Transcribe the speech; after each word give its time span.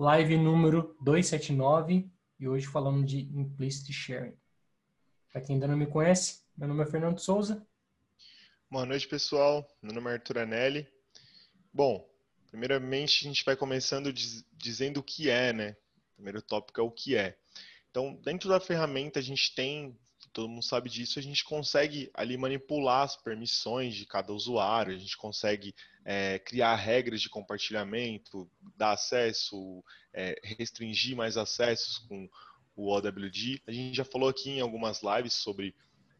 live 0.00 0.38
número 0.38 0.96
279 1.02 2.10
e 2.38 2.48
hoje 2.48 2.66
falando 2.66 3.04
de 3.04 3.18
Implicit 3.38 3.92
Sharing. 3.92 4.34
Para 5.30 5.42
quem 5.42 5.56
ainda 5.56 5.68
não 5.68 5.76
me 5.76 5.86
conhece, 5.86 6.40
meu 6.56 6.66
nome 6.66 6.82
é 6.82 6.86
Fernando 6.86 7.18
Souza. 7.18 7.66
Boa 8.70 8.86
noite, 8.86 9.06
pessoal. 9.06 9.68
Meu 9.82 9.92
nome 9.92 10.08
é 10.08 10.14
Arthur 10.14 10.38
Anelli. 10.38 10.88
Bom, 11.70 12.08
primeiramente 12.50 13.26
a 13.26 13.28
gente 13.28 13.44
vai 13.44 13.54
começando 13.54 14.10
diz, 14.10 14.42
dizendo 14.56 15.00
o 15.00 15.02
que 15.02 15.28
é, 15.28 15.52
né? 15.52 15.76
O 16.12 16.14
primeiro 16.14 16.40
tópico 16.40 16.80
é 16.80 16.82
o 16.82 16.90
que 16.90 17.14
é. 17.14 17.36
Então, 17.90 18.18
dentro 18.24 18.48
da 18.48 18.58
ferramenta 18.58 19.18
a 19.18 19.22
gente 19.22 19.54
tem, 19.54 19.94
todo 20.32 20.48
mundo 20.48 20.62
sabe 20.62 20.88
disso, 20.88 21.18
a 21.18 21.22
gente 21.22 21.44
consegue 21.44 22.10
ali 22.14 22.36
manipular 22.36 23.02
as 23.02 23.16
permissões 23.16 23.94
de 23.94 24.06
cada 24.06 24.32
usuário, 24.32 24.94
a 24.94 24.98
gente 24.98 25.16
consegue 25.16 25.74
é, 26.04 26.38
criar 26.38 26.74
regras 26.76 27.20
de 27.20 27.28
compartilhamento, 27.28 28.50
dar 28.76 28.92
acesso, 28.92 29.82
é, 30.12 30.40
restringir 30.42 31.16
mais 31.16 31.36
acessos 31.36 31.98
com 31.98 32.28
o 32.76 32.88
OWD. 32.88 33.62
A 33.66 33.72
gente 33.72 33.96
já 33.96 34.04
falou 34.04 34.28
aqui 34.28 34.50
em 34.50 34.60
algumas 34.60 35.02
lives 35.02 35.34
sobre 35.34 35.74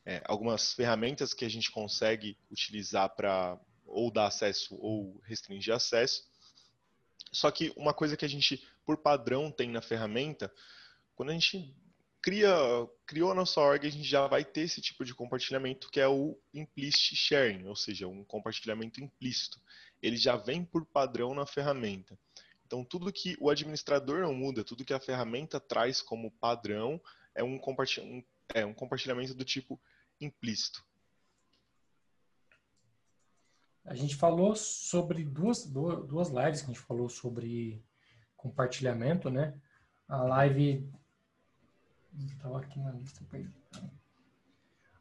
é, 0.05 0.23
algumas 0.25 0.73
ferramentas 0.73 1.33
que 1.33 1.45
a 1.45 1.51
gente 1.51 1.71
consegue 1.71 2.37
utilizar 2.51 3.15
para 3.15 3.59
ou 3.87 4.11
dar 4.11 4.27
acesso 4.27 4.77
ou 4.81 5.21
restringir 5.25 5.75
acesso. 5.75 6.29
Só 7.33 7.51
que 7.51 7.73
uma 7.77 7.95
coisa 7.95 8.17
que 8.17 8.25
a 8.25 8.29
gente, 8.29 8.67
por 8.85 8.97
padrão, 8.99 9.51
tem 9.51 9.71
na 9.71 9.81
ferramenta 9.81 10.53
quando 11.15 11.31
a 11.31 11.33
gente 11.33 11.75
cria, 12.23 12.51
criou 13.07 13.31
a 13.31 13.35
nossa 13.35 13.61
org, 13.61 13.87
a 13.87 13.91
gente 13.91 14.05
já 14.05 14.27
vai 14.27 14.45
ter 14.45 14.63
esse 14.63 14.81
tipo 14.81 15.05
de 15.05 15.15
compartilhamento 15.15 15.91
que 15.91 16.01
é 16.01 16.09
o 16.09 16.39
implicit 16.53 17.17
sharing, 17.17 17.67
ou 17.67 17.77
seja, 17.77 18.07
um 18.07 18.25
compartilhamento 18.25 19.03
implícito. 19.03 19.61
Ele 20.03 20.17
já 20.17 20.37
vem 20.37 20.65
por 20.65 20.85
padrão 20.87 21.35
na 21.35 21.47
ferramenta. 21.47 22.19
Então, 22.67 22.85
tudo 22.85 23.13
que 23.13 23.37
o 23.41 23.51
administrador 23.51 24.21
não 24.21 24.35
muda, 24.35 24.65
tudo 24.65 24.85
que 24.85 24.95
a 24.95 25.01
ferramenta 25.01 25.59
traz 25.59 26.01
como 26.01 26.31
padrão 26.31 27.01
é 27.35 27.43
um, 27.43 27.59
compartilhamento, 27.59 28.29
é 28.55 28.65
um 28.65 28.75
compartilhamento 28.75 29.35
do 29.35 29.45
tipo 29.45 29.81
implícito. 30.21 30.85
A 33.85 33.95
gente 33.95 34.15
falou 34.15 34.55
sobre 34.55 35.25
duas, 35.25 35.67
duas 35.67 36.29
lives 36.29 36.61
que 36.61 36.71
a 36.71 36.75
gente 36.75 36.81
falou 36.81 37.09
sobre 37.09 37.83
compartilhamento, 38.37 39.31
né? 39.31 39.59
A 40.07 40.23
live 40.23 40.89
Estava 42.19 42.59
aqui 42.59 42.79
na 42.79 42.93
lista. 42.93 43.25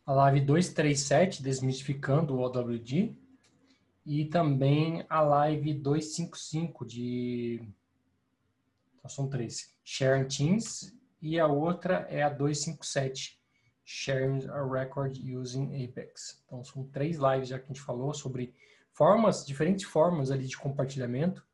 A 0.05 0.13
live 0.13 0.41
237, 0.41 1.43
Desmistificando 1.43 2.35
o 2.35 2.39
OWD. 2.41 3.15
E 4.05 4.25
também 4.25 5.05
a 5.09 5.21
live 5.21 5.73
255 5.73 6.85
de. 6.85 7.61
Então, 8.97 9.09
são 9.09 9.27
três. 9.27 9.75
Sharing 9.83 10.27
Teams. 10.27 10.95
E 11.21 11.39
a 11.39 11.47
outra 11.47 12.07
é 12.09 12.23
a 12.23 12.29
257. 12.29 13.39
Sharing 13.83 14.47
a 14.47 14.63
Record 14.63 15.17
Using 15.17 15.83
Apex. 15.83 16.41
Então, 16.45 16.63
são 16.63 16.85
três 16.85 17.17
lives 17.17 17.49
já 17.49 17.57
que 17.57 17.65
a 17.65 17.67
gente 17.67 17.81
falou 17.81 18.13
sobre 18.13 18.53
formas, 18.91 19.45
diferentes 19.45 19.85
formas 19.85 20.31
ali 20.31 20.45
de 20.45 20.57
compartilhamento. 20.57 21.45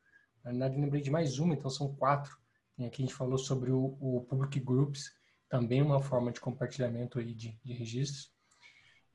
Na 0.44 0.52
verdade, 0.52 0.80
lembrei 0.80 1.02
de 1.02 1.12
mais 1.12 1.40
uma, 1.40 1.54
então 1.54 1.70
são 1.70 1.94
quatro. 1.96 2.38
Aqui 2.80 3.04
a 3.04 3.06
gente 3.06 3.14
falou 3.14 3.38
sobre 3.38 3.72
o, 3.72 3.98
o 4.00 4.26
Public 4.28 4.60
Groups, 4.60 5.12
também 5.50 5.82
uma 5.82 6.02
forma 6.02 6.32
de 6.32 6.40
compartilhamento 6.40 7.20
aí 7.20 7.34
de, 7.34 7.60
de 7.64 7.74
registros. 7.74 8.34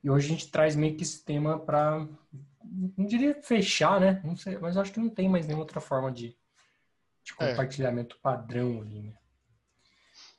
E 0.03 0.09
hoje 0.09 0.27
a 0.27 0.29
gente 0.29 0.51
traz 0.51 0.75
meio 0.75 0.95
que 0.95 1.03
esse 1.03 1.23
tema 1.23 1.59
para, 1.59 2.07
não 2.97 3.05
diria 3.05 3.39
fechar, 3.41 3.99
né? 3.99 4.21
Não 4.23 4.35
sei, 4.35 4.57
mas 4.57 4.77
acho 4.77 4.91
que 4.91 4.99
não 4.99 5.09
tem 5.09 5.29
mais 5.29 5.45
nenhuma 5.45 5.63
outra 5.63 5.79
forma 5.79 6.11
de, 6.11 6.29
de 7.23 7.33
é. 7.39 7.49
compartilhamento 7.49 8.15
é. 8.15 8.19
padrão 8.19 8.81
ali, 8.81 9.01
né? 9.01 9.13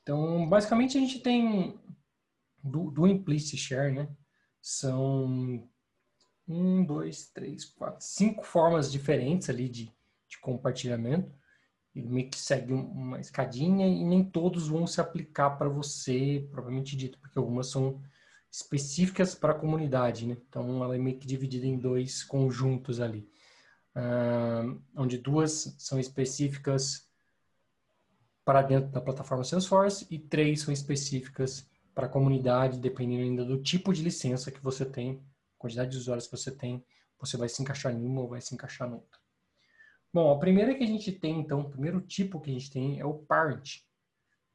Então, 0.01 0.47
basicamente 0.49 0.97
a 0.97 1.01
gente 1.01 1.19
tem 1.19 1.79
do, 2.61 2.91
do 2.91 3.07
implicit 3.07 3.57
share, 3.57 3.93
né? 3.93 4.09
São 4.61 5.69
um, 6.47 6.83
dois, 6.85 7.27
três, 7.27 7.63
quatro, 7.65 8.05
cinco 8.05 8.43
formas 8.43 8.91
diferentes 8.91 9.49
ali 9.49 9.69
de, 9.69 9.93
de 10.27 10.39
compartilhamento 10.39 11.33
meio 11.95 12.29
que 12.29 12.39
segue 12.39 12.73
uma 12.73 13.19
escadinha 13.19 13.87
e 13.87 14.03
nem 14.03 14.23
todos 14.23 14.67
vão 14.67 14.87
se 14.87 14.99
aplicar 14.99 15.51
para 15.51 15.69
você, 15.69 16.47
propriamente 16.51 16.95
dito, 16.95 17.19
porque 17.19 17.37
algumas 17.37 17.67
são 17.67 18.01
específicas 18.51 19.35
para 19.35 19.53
a 19.53 19.57
comunidade, 19.57 20.27
né? 20.27 20.37
Então, 20.47 20.83
ela 20.83 20.95
é 20.95 20.99
meio 20.99 21.17
que 21.17 21.27
dividida 21.27 21.65
em 21.65 21.77
dois 21.77 22.23
conjuntos 22.23 22.99
ali, 22.99 23.27
uh, 23.95 24.79
onde 24.95 25.17
duas 25.17 25.75
são 25.77 25.99
específicas 25.99 27.07
para 28.45 28.61
dentro 28.61 28.91
da 28.91 29.01
plataforma 29.01 29.43
Salesforce 29.43 30.05
e 30.09 30.19
três 30.19 30.61
são 30.61 30.73
específicas 30.73 31.67
para 31.95 32.07
a 32.07 32.09
comunidade, 32.09 32.79
dependendo 32.79 33.23
ainda 33.23 33.45
do 33.45 33.61
tipo 33.61 33.93
de 33.93 34.03
licença 34.03 34.51
que 34.51 34.61
você 34.61 34.85
tem, 34.85 35.23
quantidade 35.57 35.91
de 35.91 35.97
usuários 35.97 36.27
que 36.27 36.35
você 36.35 36.51
tem, 36.51 36.83
você 37.19 37.37
vai 37.37 37.47
se 37.47 37.61
encaixar 37.61 37.93
em 37.93 38.03
uma 38.03 38.21
ou 38.21 38.27
vai 38.27 38.41
se 38.41 38.53
encaixar 38.53 38.89
no 38.89 38.95
outra. 38.97 39.22
Bom, 40.13 40.31
a 40.31 40.37
primeira 40.37 40.75
que 40.75 40.83
a 40.83 40.87
gente 40.87 41.11
tem, 41.11 41.39
então, 41.39 41.61
o 41.61 41.69
primeiro 41.69 41.99
tipo 41.99 42.39
que 42.39 42.51
a 42.51 42.53
gente 42.53 42.69
tem 42.69 42.99
é 42.99 43.05
o 43.05 43.15
parent. 43.15 43.79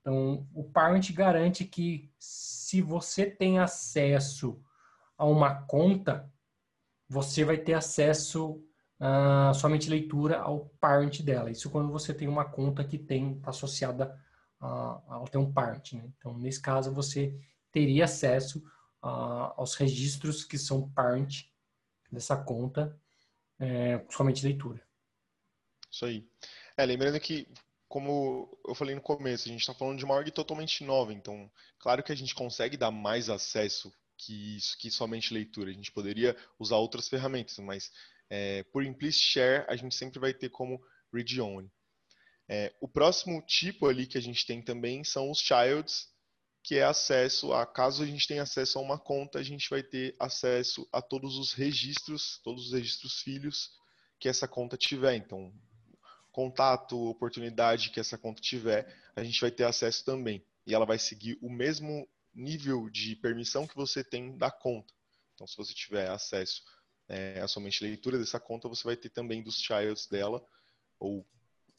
Então, 0.00 0.46
o 0.54 0.62
parent 0.62 1.10
garante 1.12 1.64
que 1.64 2.10
se 2.16 2.80
você 2.80 3.26
tem 3.26 3.58
acesso 3.58 4.62
a 5.16 5.26
uma 5.26 5.62
conta, 5.62 6.32
você 7.08 7.44
vai 7.44 7.58
ter 7.58 7.74
acesso 7.74 8.64
a 9.00 9.52
somente 9.54 9.90
leitura 9.90 10.38
ao 10.38 10.66
parent 10.80 11.22
dela. 11.22 11.50
Isso 11.50 11.70
quando 11.70 11.92
você 11.92 12.14
tem 12.14 12.28
uma 12.28 12.44
conta 12.44 12.84
que 12.84 12.98
tem 12.98 13.40
tá 13.40 13.50
associada 13.50 14.16
a, 14.60 15.22
a 15.22 15.24
ter 15.30 15.38
um 15.38 15.52
parent. 15.52 15.94
Né? 15.94 16.04
Então, 16.16 16.38
nesse 16.38 16.60
caso, 16.60 16.92
você 16.92 17.36
teria 17.72 18.04
acesso 18.04 18.60
uh, 19.02 19.52
aos 19.56 19.74
registros 19.74 20.44
que 20.44 20.56
são 20.56 20.88
parent 20.90 21.44
dessa 22.10 22.36
conta, 22.36 22.96
é, 23.58 24.04
somente 24.08 24.44
leitura. 24.44 24.87
Isso 25.90 26.04
aí. 26.04 26.24
É, 26.76 26.84
lembrando 26.84 27.18
que, 27.20 27.46
como 27.88 28.48
eu 28.66 28.74
falei 28.74 28.94
no 28.94 29.00
começo, 29.00 29.48
a 29.48 29.52
gente 29.52 29.60
está 29.60 29.74
falando 29.74 29.98
de 29.98 30.04
uma 30.04 30.14
org 30.14 30.30
totalmente 30.30 30.84
nova, 30.84 31.12
então, 31.12 31.50
claro 31.78 32.02
que 32.02 32.12
a 32.12 32.16
gente 32.16 32.34
consegue 32.34 32.76
dar 32.76 32.90
mais 32.90 33.28
acesso 33.28 33.92
que 34.16 34.56
isso, 34.56 34.76
que 34.76 34.90
somente 34.90 35.32
leitura. 35.32 35.70
A 35.70 35.74
gente 35.74 35.92
poderia 35.92 36.36
usar 36.58 36.76
outras 36.76 37.08
ferramentas, 37.08 37.58
mas 37.58 37.90
é, 38.28 38.64
por 38.64 38.84
implicit 38.84 39.32
share, 39.32 39.64
a 39.68 39.76
gente 39.76 39.94
sempre 39.94 40.18
vai 40.18 40.34
ter 40.34 40.50
como 40.50 40.82
read 41.12 41.40
only. 41.40 41.70
É, 42.48 42.74
o 42.80 42.88
próximo 42.88 43.42
tipo 43.42 43.86
ali 43.86 44.06
que 44.06 44.18
a 44.18 44.22
gente 44.22 44.46
tem 44.46 44.62
também 44.62 45.04
são 45.04 45.30
os 45.30 45.38
childs, 45.38 46.08
que 46.62 46.76
é 46.76 46.82
acesso 46.82 47.52
a, 47.52 47.66
caso 47.66 48.02
a 48.02 48.06
gente 48.06 48.26
tenha 48.26 48.42
acesso 48.42 48.78
a 48.78 48.82
uma 48.82 48.98
conta, 48.98 49.38
a 49.38 49.42
gente 49.42 49.68
vai 49.70 49.82
ter 49.82 50.16
acesso 50.18 50.86
a 50.92 51.00
todos 51.00 51.36
os 51.36 51.52
registros, 51.52 52.40
todos 52.42 52.66
os 52.66 52.72
registros 52.72 53.20
filhos 53.22 53.70
que 54.18 54.28
essa 54.28 54.48
conta 54.48 54.76
tiver. 54.76 55.14
Então, 55.14 55.52
contato, 56.38 56.96
oportunidade 57.10 57.90
que 57.90 57.98
essa 57.98 58.16
conta 58.16 58.40
tiver, 58.40 58.86
a 59.16 59.24
gente 59.24 59.40
vai 59.40 59.50
ter 59.50 59.64
acesso 59.64 60.04
também. 60.04 60.40
E 60.64 60.72
ela 60.72 60.86
vai 60.86 60.96
seguir 60.96 61.36
o 61.42 61.50
mesmo 61.50 62.08
nível 62.32 62.88
de 62.88 63.16
permissão 63.16 63.66
que 63.66 63.74
você 63.74 64.04
tem 64.04 64.38
da 64.38 64.48
conta. 64.48 64.94
Então, 65.34 65.48
se 65.48 65.56
você 65.56 65.74
tiver 65.74 66.08
acesso 66.08 66.62
é, 67.08 67.40
a 67.40 67.48
somente 67.48 67.82
leitura 67.82 68.16
dessa 68.16 68.38
conta, 68.38 68.68
você 68.68 68.84
vai 68.84 68.94
ter 68.94 69.08
também 69.08 69.42
dos 69.42 69.56
childs 69.56 70.06
dela, 70.06 70.40
ou 71.00 71.26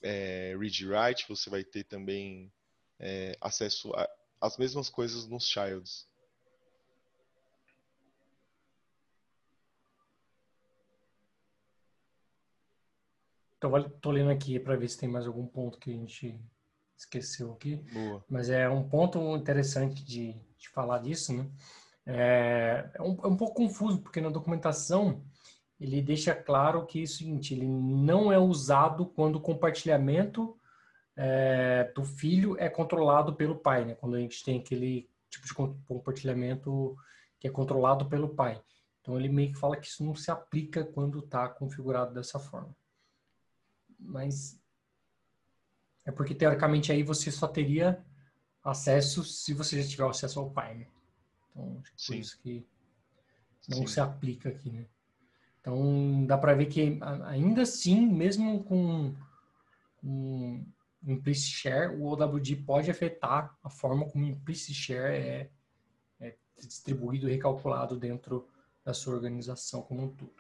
é, 0.02 0.54
read 0.60 0.86
write, 0.86 1.26
você 1.30 1.50
vai 1.50 1.64
ter 1.64 1.86
também 1.86 2.52
é, 3.00 3.38
acesso 3.40 3.94
às 4.42 4.58
mesmas 4.58 4.90
coisas 4.90 5.26
nos 5.26 5.48
childs. 5.48 6.06
Então, 13.60 13.78
estou 13.78 14.14
lendo 14.14 14.32
aqui 14.32 14.58
para 14.58 14.78
ver 14.78 14.88
se 14.88 14.98
tem 14.98 15.10
mais 15.10 15.28
algum 15.28 15.46
ponto 15.46 15.78
que 15.78 15.92
a 15.92 15.94
gente 15.94 16.40
esqueceu 16.98 17.52
aqui. 17.52 17.76
Boa. 17.94 18.24
Mas 18.30 18.50
é 18.50 18.70
um 18.70 18.88
ponto 18.88 19.36
interessante 19.36 20.02
de, 20.02 20.34
de 20.58 20.70
falar 20.70 21.00
disso, 21.00 21.34
né? 21.34 21.46
É, 22.06 22.90
é, 22.94 23.02
um, 23.02 23.18
é 23.22 23.28
um 23.28 23.36
pouco 23.36 23.56
confuso, 23.56 24.02
porque 24.02 24.22
na 24.22 24.30
documentação 24.30 25.22
ele 25.78 26.02
deixa 26.02 26.34
claro 26.34 26.86
que 26.86 27.02
é 27.02 27.04
o 27.04 27.08
seguinte, 27.08 27.54
ele 27.54 27.68
não 27.68 28.32
é 28.32 28.40
usado 28.40 29.06
quando 29.06 29.36
o 29.36 29.42
compartilhamento 29.42 30.58
é, 31.18 31.92
do 31.94 32.06
filho 32.06 32.56
é 32.58 32.70
controlado 32.70 33.36
pelo 33.36 33.58
pai, 33.58 33.84
né? 33.84 33.94
Quando 33.94 34.16
a 34.16 34.20
gente 34.20 34.42
tem 34.42 34.60
aquele 34.60 35.10
tipo 35.30 35.46
de 35.46 35.54
compartilhamento 35.86 36.96
que 37.38 37.48
é 37.48 37.52
controlado 37.52 38.08
pelo 38.08 38.30
pai. 38.30 38.62
Então 39.02 39.20
ele 39.20 39.28
meio 39.28 39.52
que 39.52 39.60
fala 39.60 39.76
que 39.76 39.88
isso 39.88 40.04
não 40.04 40.16
se 40.16 40.32
aplica 40.32 40.86
quando 40.86 41.20
está 41.20 41.50
configurado 41.50 42.14
dessa 42.14 42.40
forma 42.40 42.74
mas 44.00 44.60
é 46.06 46.12
porque 46.12 46.34
teoricamente 46.34 46.92
aí 46.92 47.04
você 47.04 47.32
só 47.32 47.48
teria 47.48 48.04
acesso 48.64 49.24
se 49.24 49.54
você 49.54 49.82
já 49.82 49.88
tiver 49.88 50.08
acesso 50.08 50.40
ao 50.40 50.54
né? 50.54 50.88
Então, 51.52 51.80
acho 51.82 51.94
que 51.96 52.08
por 52.08 52.16
isso 52.16 52.40
que 52.40 52.68
não 53.68 53.80
Sim. 53.80 53.88
se 53.88 54.00
aplica 54.00 54.50
aqui, 54.50 54.72
né? 54.72 54.86
Então, 55.62 56.26
dá 56.26 56.38
para 56.38 56.54
ver 56.54 56.68
que 56.68 57.00
ainda 57.26 57.64
assim, 57.64 58.08
mesmo 58.08 58.64
com 58.64 59.14
um, 60.04 60.66
implicit 61.06 61.54
share, 61.54 61.96
o 61.96 62.06
OWD 62.06 62.58
pode 62.58 62.90
afetar 62.90 63.58
a 63.64 63.70
forma 63.70 64.08
como 64.10 64.26
o 64.26 64.30
implicit 64.30 64.74
share 64.74 65.14
é, 65.14 65.50
é 66.20 66.36
distribuído 66.58 67.30
e 67.30 67.34
recalculado 67.34 67.98
dentro 67.98 68.48
da 68.84 68.94
sua 68.94 69.16
organização 69.16 69.82
como 69.82 70.04
um 70.04 70.10
todo. 70.10 70.39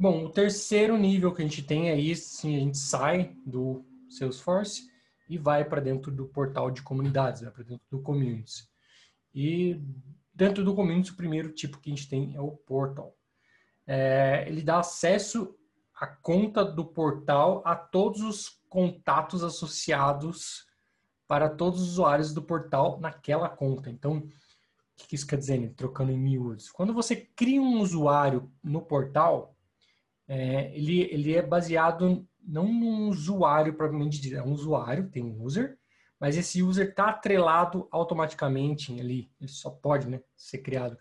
Bom, 0.00 0.26
o 0.26 0.30
terceiro 0.30 0.96
nível 0.96 1.34
que 1.34 1.42
a 1.42 1.44
gente 1.44 1.60
tem 1.60 1.90
aí, 1.90 2.14
sim, 2.14 2.54
a 2.54 2.60
gente 2.60 2.78
sai 2.78 3.34
do 3.44 3.84
Salesforce 4.08 4.88
e 5.28 5.36
vai 5.36 5.64
para 5.64 5.80
dentro 5.80 6.12
do 6.12 6.28
portal 6.28 6.70
de 6.70 6.82
comunidades, 6.82 7.42
vai 7.42 7.50
para 7.50 7.64
dentro 7.64 7.84
do 7.90 8.00
Communities. 8.00 8.70
E 9.34 9.82
dentro 10.32 10.64
do 10.64 10.72
Communities, 10.72 11.12
o 11.12 11.16
primeiro 11.16 11.50
tipo 11.52 11.80
que 11.80 11.90
a 11.90 11.94
gente 11.96 12.08
tem 12.08 12.36
é 12.36 12.40
o 12.40 12.52
Portal. 12.52 13.12
É, 13.84 14.44
ele 14.46 14.62
dá 14.62 14.78
acesso 14.78 15.58
à 15.96 16.06
conta 16.06 16.64
do 16.64 16.84
portal 16.84 17.60
a 17.64 17.74
todos 17.74 18.20
os 18.20 18.48
contatos 18.68 19.42
associados 19.42 20.64
para 21.26 21.50
todos 21.50 21.80
os 21.82 21.88
usuários 21.88 22.32
do 22.32 22.42
portal 22.42 23.00
naquela 23.00 23.48
conta. 23.48 23.90
Então, 23.90 24.18
o 24.18 24.30
que 24.96 25.16
isso 25.16 25.26
quer 25.26 25.38
dizer, 25.38 25.58
né? 25.58 25.72
trocando 25.76 26.12
em 26.12 26.18
miúdos? 26.18 26.70
Quando 26.70 26.94
você 26.94 27.16
cria 27.16 27.60
um 27.60 27.80
usuário 27.80 28.48
no 28.62 28.80
portal, 28.80 29.57
é, 30.28 30.76
ele, 30.76 31.00
ele 31.10 31.34
é 31.34 31.42
baseado 31.42 32.28
não 32.42 32.70
num 32.70 33.08
usuário 33.08 33.74
propriamente 33.74 34.20
dito, 34.20 34.36
é 34.36 34.42
um 34.42 34.52
usuário, 34.52 35.10
tem 35.10 35.24
um 35.24 35.42
user, 35.42 35.78
mas 36.20 36.36
esse 36.36 36.62
user 36.62 36.90
está 36.90 37.08
atrelado 37.08 37.88
automaticamente 37.90 38.92
ali, 39.00 39.30
ele 39.40 39.48
só 39.48 39.70
pode 39.70 40.08
né, 40.08 40.20
ser 40.36 40.58
criado 40.58 40.98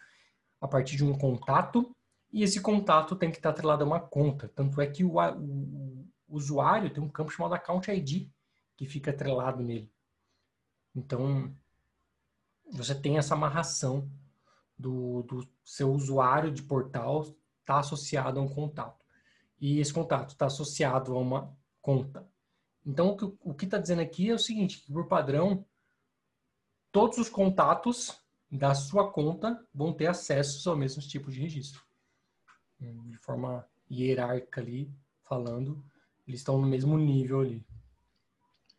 a 0.62 0.68
partir 0.68 0.96
de 0.96 1.04
um 1.04 1.18
contato, 1.18 1.94
e 2.32 2.44
esse 2.44 2.62
contato 2.62 3.16
tem 3.16 3.30
que 3.30 3.38
estar 3.38 3.50
tá 3.50 3.54
atrelado 3.54 3.84
a 3.84 3.88
uma 3.88 4.00
conta. 4.00 4.50
Tanto 4.50 4.82
é 4.82 4.88
que 4.88 5.04
o, 5.04 5.16
o, 5.18 6.06
usuário 6.28 6.90
tem 6.90 7.02
um 7.02 7.10
campo 7.10 7.32
chamado 7.32 7.56
Account 7.56 7.90
ID, 7.90 8.30
que 8.76 8.86
fica 8.86 9.12
atrelado 9.12 9.64
nele. 9.64 9.90
Então, 10.94 11.54
você 12.72 12.94
tem 12.94 13.18
essa 13.18 13.34
amarração 13.34 14.10
do, 14.78 15.24
do 15.24 15.48
seu 15.64 15.92
usuário 15.92 16.52
de 16.52 16.62
portal 16.62 17.26
está 17.62 17.80
associado 17.80 18.40
a 18.40 18.44
um 18.44 18.48
contato 18.48 19.07
e 19.60 19.80
esse 19.80 19.94
contato 19.94 20.30
está 20.30 20.46
associado 20.46 21.14
a 21.14 21.20
uma 21.20 21.58
conta. 21.82 22.28
Então, 22.86 23.18
o 23.42 23.54
que 23.54 23.66
está 23.66 23.78
dizendo 23.78 24.02
aqui 24.02 24.30
é 24.30 24.34
o 24.34 24.40
seguinte, 24.40 24.80
que 24.80 24.92
por 24.92 25.08
padrão, 25.08 25.66
todos 26.92 27.18
os 27.18 27.30
contatos 27.30 28.18
da 28.50 28.74
sua 28.74 29.12
conta 29.12 29.62
vão 29.74 29.92
ter 29.92 30.08
acesso 30.08 30.70
ao 30.70 30.78
mesmo 30.78 31.02
tipo 31.02 31.30
de 31.32 31.42
registro. 31.42 31.82
De 32.80 33.18
forma 33.18 33.68
hierárquica 33.92 34.62
ali, 34.62 34.90
falando, 35.24 35.84
eles 36.28 36.40
estão 36.40 36.60
no 36.60 36.68
mesmo 36.68 36.98
nível 36.98 37.42
ali. 37.42 37.66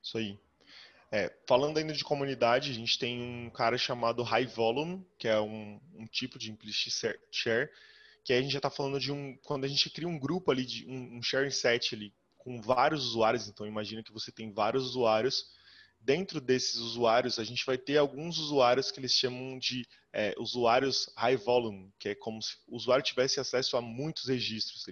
Isso 0.02 0.16
aí. 0.16 0.40
É, 1.10 1.34
falando 1.46 1.78
ainda 1.78 1.92
de 1.92 2.04
comunidade, 2.04 2.70
a 2.70 2.74
gente 2.74 2.98
tem 2.98 3.20
um 3.20 3.50
cara 3.50 3.78
chamado 3.78 4.22
High 4.22 4.46
Volume, 4.46 5.06
que 5.18 5.26
é 5.26 5.40
um, 5.40 5.80
um 5.94 6.06
tipo 6.06 6.38
de 6.38 6.50
implicit 6.50 7.16
share, 7.30 7.70
que 8.28 8.34
aí 8.34 8.40
a 8.40 8.42
gente 8.42 8.52
já 8.52 8.58
está 8.58 8.68
falando 8.68 9.00
de 9.00 9.10
um. 9.10 9.38
Quando 9.38 9.64
a 9.64 9.68
gente 9.68 9.88
cria 9.88 10.06
um 10.06 10.18
grupo 10.18 10.50
ali, 10.50 10.62
de 10.62 10.86
um, 10.86 11.16
um 11.16 11.22
sharing 11.22 11.50
set 11.50 11.94
ali, 11.94 12.12
com 12.36 12.60
vários 12.60 13.02
usuários, 13.06 13.48
então 13.48 13.66
imagina 13.66 14.02
que 14.02 14.12
você 14.12 14.30
tem 14.30 14.52
vários 14.52 14.84
usuários. 14.84 15.46
Dentro 15.98 16.38
desses 16.38 16.76
usuários, 16.76 17.38
a 17.38 17.44
gente 17.44 17.64
vai 17.64 17.78
ter 17.78 17.96
alguns 17.96 18.36
usuários 18.36 18.90
que 18.90 19.00
eles 19.00 19.12
chamam 19.12 19.58
de 19.58 19.88
é, 20.12 20.34
usuários 20.36 21.10
high 21.16 21.38
volume, 21.38 21.90
que 21.98 22.10
é 22.10 22.14
como 22.14 22.42
se 22.42 22.54
o 22.66 22.76
usuário 22.76 23.02
tivesse 23.02 23.40
acesso 23.40 23.78
a 23.78 23.80
muitos 23.80 24.26
registros. 24.26 24.84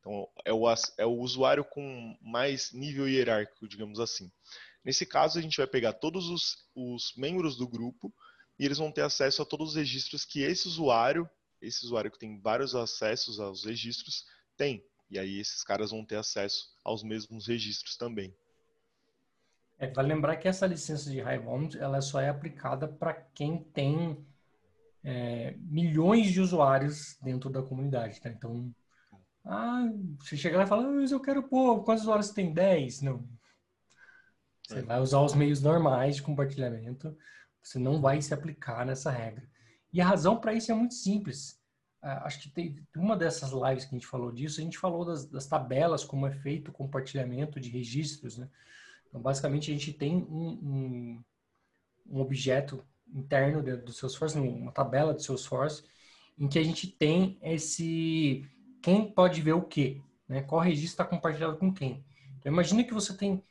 Então, 0.00 0.28
é 0.44 0.52
o, 0.52 0.64
é 0.98 1.06
o 1.06 1.16
usuário 1.16 1.64
com 1.64 2.18
mais 2.20 2.72
nível 2.72 3.08
hierárquico, 3.08 3.68
digamos 3.68 4.00
assim. 4.00 4.28
Nesse 4.84 5.06
caso, 5.06 5.38
a 5.38 5.42
gente 5.42 5.58
vai 5.58 5.66
pegar 5.68 5.92
todos 5.92 6.28
os, 6.28 6.66
os 6.74 7.14
membros 7.16 7.56
do 7.56 7.68
grupo 7.68 8.12
e 8.58 8.64
eles 8.64 8.78
vão 8.78 8.90
ter 8.90 9.02
acesso 9.02 9.42
a 9.42 9.46
todos 9.46 9.68
os 9.70 9.74
registros 9.76 10.24
que 10.24 10.42
esse 10.42 10.66
usuário 10.66 11.30
esse 11.60 11.84
usuário 11.84 12.10
que 12.10 12.18
tem 12.18 12.40
vários 12.40 12.74
acessos 12.74 13.38
aos 13.38 13.64
registros 13.64 14.26
tem. 14.56 14.84
E 15.10 15.18
aí 15.18 15.40
esses 15.40 15.62
caras 15.62 15.90
vão 15.90 16.04
ter 16.04 16.16
acesso 16.16 16.76
aos 16.84 17.02
mesmos 17.02 17.46
registros 17.46 17.96
também. 17.96 18.34
É, 19.78 19.88
vale 19.88 20.12
lembrar 20.12 20.36
que 20.36 20.46
essa 20.46 20.66
licença 20.66 21.10
de 21.10 21.20
High 21.20 21.38
Volume, 21.38 21.76
ela 21.78 22.00
só 22.00 22.20
é 22.20 22.28
aplicada 22.28 22.86
para 22.86 23.14
quem 23.14 23.64
tem 23.64 24.24
é, 25.02 25.54
milhões 25.58 26.30
de 26.30 26.40
usuários 26.40 27.16
dentro 27.22 27.48
da 27.48 27.62
comunidade, 27.62 28.20
tá? 28.20 28.28
Então, 28.28 28.72
ah, 29.44 29.88
você 30.18 30.36
chega 30.36 30.58
lá 30.58 30.64
e 30.64 30.66
fala, 30.66 30.86
ah, 30.86 30.92
mas 30.92 31.10
eu 31.10 31.20
quero 31.20 31.42
pôr, 31.42 31.82
quantos 31.82 32.02
usuários 32.02 32.30
tem? 32.30 32.52
10? 32.52 33.00
Não. 33.00 33.26
Você 34.66 34.80
é. 34.80 34.82
vai 34.82 35.00
usar 35.00 35.20
os 35.20 35.34
meios 35.34 35.62
normais 35.62 36.16
de 36.16 36.22
compartilhamento, 36.22 37.16
você 37.62 37.78
não 37.78 38.00
vai 38.00 38.20
se 38.20 38.34
aplicar 38.34 38.84
nessa 38.84 39.10
regra. 39.10 39.48
E 39.92 40.00
a 40.00 40.06
razão 40.06 40.38
para 40.38 40.54
isso 40.54 40.70
é 40.70 40.74
muito 40.74 40.94
simples. 40.94 41.60
Uh, 42.02 42.24
acho 42.24 42.40
que 42.40 42.48
tem 42.48 42.76
uma 42.96 43.16
dessas 43.16 43.50
lives 43.50 43.84
que 43.84 43.94
a 43.94 43.98
gente 43.98 44.06
falou 44.06 44.32
disso, 44.32 44.60
a 44.60 44.64
gente 44.64 44.78
falou 44.78 45.04
das, 45.04 45.26
das 45.26 45.46
tabelas, 45.46 46.04
como 46.04 46.26
é 46.26 46.30
feito 46.30 46.68
o 46.68 46.72
compartilhamento 46.72 47.60
de 47.60 47.68
registros. 47.68 48.38
Né? 48.38 48.48
Então, 49.08 49.20
basicamente, 49.20 49.70
a 49.70 49.74
gente 49.74 49.92
tem 49.92 50.16
um, 50.16 50.48
um, 50.62 51.24
um 52.06 52.20
objeto 52.20 52.84
interno 53.12 53.62
do 53.62 53.92
Salesforce, 53.92 54.38
uma 54.38 54.72
tabela 54.72 55.12
do 55.12 55.22
Salesforce, 55.22 55.84
em 56.38 56.48
que 56.48 56.58
a 56.58 56.62
gente 56.62 56.86
tem 56.86 57.38
esse 57.42 58.48
quem 58.80 59.10
pode 59.10 59.42
ver 59.42 59.52
o 59.52 59.62
quê, 59.62 60.00
né? 60.26 60.40
Qual 60.42 60.60
registro 60.60 60.92
está 60.92 61.04
compartilhado 61.04 61.58
com 61.58 61.72
quem. 61.72 62.02
Então, 62.38 62.50
imagina 62.50 62.82
que 62.82 62.94
você 62.94 63.14
tem 63.14 63.42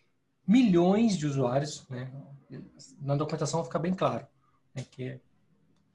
milhões 0.47 1.15
de 1.15 1.27
usuários, 1.27 1.87
né? 1.87 2.11
Na 2.99 3.15
documentação 3.15 3.63
fica 3.63 3.77
bem 3.77 3.93
claro, 3.93 4.25
né? 4.73 4.83
que 4.89 5.19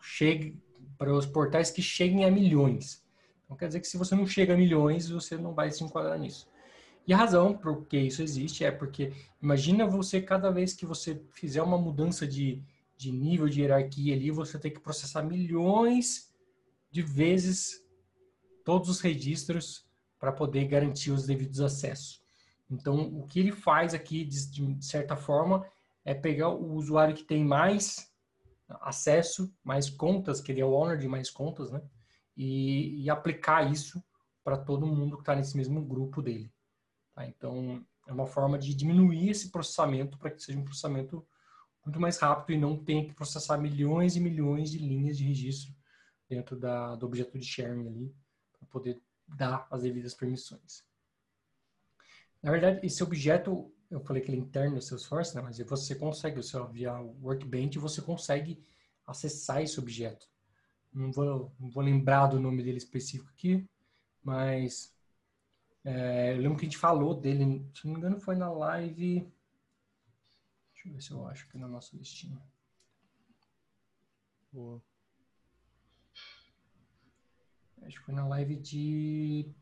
chegue 0.05 0.61
para 0.99 1.13
os 1.13 1.25
portais 1.25 1.71
que 1.71 1.81
cheguem 1.81 2.25
a 2.25 2.31
milhões. 2.31 3.03
Então 3.45 3.57
quer 3.57 3.69
dizer 3.69 3.81
que 3.81 3.89
se 3.89 3.97
você 3.97 4.15
não 4.15 4.27
chega 4.27 4.53
a 4.53 4.57
milhões, 4.57 5.09
você 5.09 5.37
não 5.37 5.55
vai 5.55 5.71
se 5.71 5.83
enquadrar 5.83 6.19
nisso. 6.19 6.47
E 7.07 7.13
a 7.13 7.17
razão 7.17 7.57
por 7.57 7.87
que 7.87 7.99
isso 7.99 8.23
existe 8.23 8.65
é 8.65 8.71
porque 8.71 9.13
imagina 9.43 9.87
você 9.87 10.21
cada 10.21 10.51
vez 10.51 10.75
que 10.75 10.87
você 10.87 11.21
fizer 11.33 11.63
uma 11.63 11.79
mudança 11.79 12.27
de, 12.27 12.63
de 12.97 13.11
nível 13.11 13.49
de 13.49 13.63
hierarquia 13.63 14.15
ali, 14.15 14.31
você 14.31 14.59
tem 14.59 14.71
que 14.71 14.81
processar 14.81 15.23
milhões 15.23 16.31
de 16.91 17.03
vezes 17.03 17.83
todos 18.65 18.89
os 18.89 19.01
registros 19.01 19.87
para 20.19 20.33
poder 20.33 20.67
garantir 20.67 21.11
os 21.11 21.27
devidos 21.27 21.61
acessos. 21.61 22.23
Então, 22.71 23.09
o 23.19 23.27
que 23.27 23.41
ele 23.41 23.53
faz 23.53 23.93
aqui, 23.93 24.25
de, 24.25 24.75
de 24.75 24.85
certa 24.85 25.17
forma, 25.17 25.67
é 26.05 26.15
pegar 26.15 26.49
o 26.49 26.75
usuário 26.75 27.15
que 27.15 27.25
tem 27.25 27.45
mais 27.45 28.14
acesso, 28.81 29.55
mais 29.63 29.89
contas, 29.91 30.41
que 30.41 30.53
ele 30.53 30.61
é 30.61 30.65
o 30.65 30.73
owner 30.73 30.99
de 30.99 31.09
mais 31.09 31.31
contas, 31.31 31.71
né? 31.71 31.83
E, 32.37 33.03
e 33.03 33.11
aplicar 33.11 33.71
isso 33.71 34.03
para 34.43 34.57
todo 34.57 34.87
mundo 34.87 35.17
que 35.17 35.23
está 35.23 35.35
nesse 35.35 35.57
mesmo 35.57 35.83
grupo 35.85 36.21
dele. 36.21 36.53
Tá? 37.15 37.27
Então, 37.27 37.85
é 38.07 38.13
uma 38.13 38.27
forma 38.27 38.59
de 38.59 38.75
diminuir 38.75 39.31
esse 39.31 39.51
processamento 39.51 40.19
para 40.19 40.31
que 40.31 40.43
seja 40.43 40.59
um 40.59 40.65
processamento 40.65 41.27
muito 41.85 42.01
mais 42.01 42.19
rápido 42.19 42.57
e 42.57 42.61
não 42.61 42.77
tenha 42.77 43.07
que 43.07 43.15
processar 43.15 43.59
milhões 43.59 44.17
e 44.17 44.21
milhões 44.21 44.71
de 44.71 44.79
linhas 44.79 45.19
de 45.19 45.25
registro 45.25 45.75
dentro 46.29 46.57
da, 46.57 46.97
do 46.97 47.07
objeto 47.07 47.39
de 47.39 47.45
sharing 47.45 47.87
ali, 47.87 48.15
para 48.59 48.67
poder 48.69 49.01
dar 49.27 49.67
as 49.71 49.83
devidas 49.83 50.15
permissões. 50.15 50.85
Na 52.43 52.51
verdade, 52.51 52.85
esse 52.85 53.03
objeto 53.03 53.74
eu 53.91 54.01
falei 54.01 54.23
que 54.23 54.31
ele 54.31 54.39
é 54.39 54.41
interno 54.41 54.77
no 54.77 54.83
Salesforce, 54.83 55.35
né? 55.35 55.43
mas 55.43 55.59
você 55.59 55.95
consegue, 55.95 56.37
você 56.37 56.59
via 56.73 56.99
Workbench, 57.23 57.79
você 57.79 58.03
consegue 58.03 58.63
acessar 59.07 59.63
esse 59.63 59.79
objeto. 59.79 60.29
Não 60.93 61.13
vou, 61.13 61.53
não 61.59 61.71
vou 61.71 61.83
lembrar 61.83 62.29
do 62.29 62.41
nome 62.41 62.63
dele 62.63 62.79
específico 62.79 63.31
aqui, 63.31 63.69
mas 64.23 64.95
é, 65.85 66.33
eu 66.33 66.39
lembro 66.39 66.57
que 66.57 66.65
a 66.65 66.69
gente 66.69 66.79
falou 66.79 67.15
dele, 67.15 67.65
se 67.75 67.85
não 67.87 67.95
me 67.95 67.99
engano 67.99 68.21
foi 68.21 68.37
na 68.37 68.51
live, 68.51 69.21
deixa 70.73 70.89
eu 70.89 70.93
ver 70.93 71.03
se 71.03 71.11
eu 71.11 71.27
acho 71.27 71.47
aqui 71.47 71.59
na 71.59 71.69
nossa 71.69 71.97
listinha. 71.97 72.41
Boa. 74.53 74.81
Acho 77.83 77.99
que 77.99 78.05
foi 78.07 78.15
na 78.15 78.27
live 78.27 78.57
de 78.57 79.53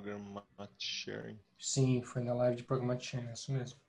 Programmatic 0.00 0.78
Sharing. 0.78 1.38
Sim, 1.58 2.02
foi 2.02 2.22
na 2.22 2.32
live 2.32 2.56
de 2.56 2.62
Programmatic 2.62 3.04
Sharing, 3.04 3.28
é 3.28 3.32
isso 3.32 3.52
mesmo. 3.52 3.80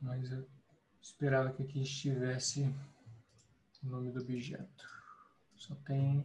Mas 0.00 0.32
eu 0.32 0.48
esperava 1.00 1.52
que 1.52 1.62
aqui 1.62 1.82
estivesse 1.82 2.64
o 3.82 3.86
nome 3.86 4.10
do 4.10 4.20
objeto. 4.20 4.88
Só 5.56 5.74
tem... 5.86 6.24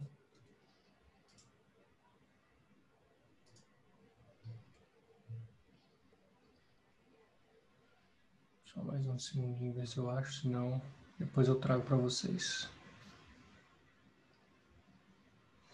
Só 8.64 8.82
mais 8.82 9.06
um 9.06 9.18
segundinho, 9.18 9.74
ver 9.74 9.86
se 9.86 9.98
eu 9.98 10.08
acho, 10.10 10.40
senão 10.40 10.80
depois 11.18 11.48
eu 11.48 11.60
trago 11.60 11.84
para 11.84 11.96
vocês. 11.96 12.68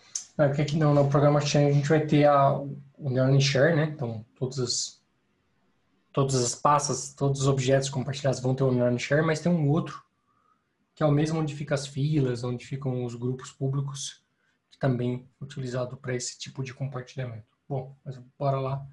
É, 0.07 0.24
porque 0.37 0.63
aqui 0.63 0.77
no, 0.77 0.93
no 0.93 1.09
programa 1.09 1.41
Chain 1.41 1.67
a 1.67 1.73
gente 1.73 1.89
vai 1.89 2.05
ter 2.05 2.25
a, 2.25 2.59
o 2.59 3.09
Learning 3.09 3.41
Share, 3.41 3.77
né? 3.77 3.85
Então, 3.85 4.25
todas 4.35 4.59
as, 4.59 5.05
todas 6.13 6.35
as 6.37 6.55
pastas, 6.55 7.13
todos 7.15 7.43
os 7.43 7.49
objetos 7.49 7.89
compartilhados 7.89 8.41
vão 8.41 8.55
ter 8.55 8.65
o 8.65 8.71
Learning 8.71 8.99
Share, 8.99 9.25
mas 9.25 9.41
tem 9.41 9.53
um 9.53 9.69
outro, 9.69 10.03
que 10.95 11.03
é 11.03 11.07
o 11.07 11.13
mesmo 11.13 11.41
onde 11.41 11.55
ficam 11.55 11.75
as 11.75 11.87
filas, 11.87 12.43
onde 12.43 12.67
ficam 12.67 13.05
os 13.05 13.15
grupos 13.15 13.53
públicos, 13.53 14.25
que 14.71 14.79
também 14.79 15.29
é 15.41 15.45
utilizado 15.45 15.97
para 15.97 16.15
esse 16.15 16.39
tipo 16.39 16.63
de 16.63 16.75
compartilhamento. 16.75 17.47
Bom, 17.69 17.97
mas 18.05 18.19
bora 18.39 18.59
lá. 18.59 18.85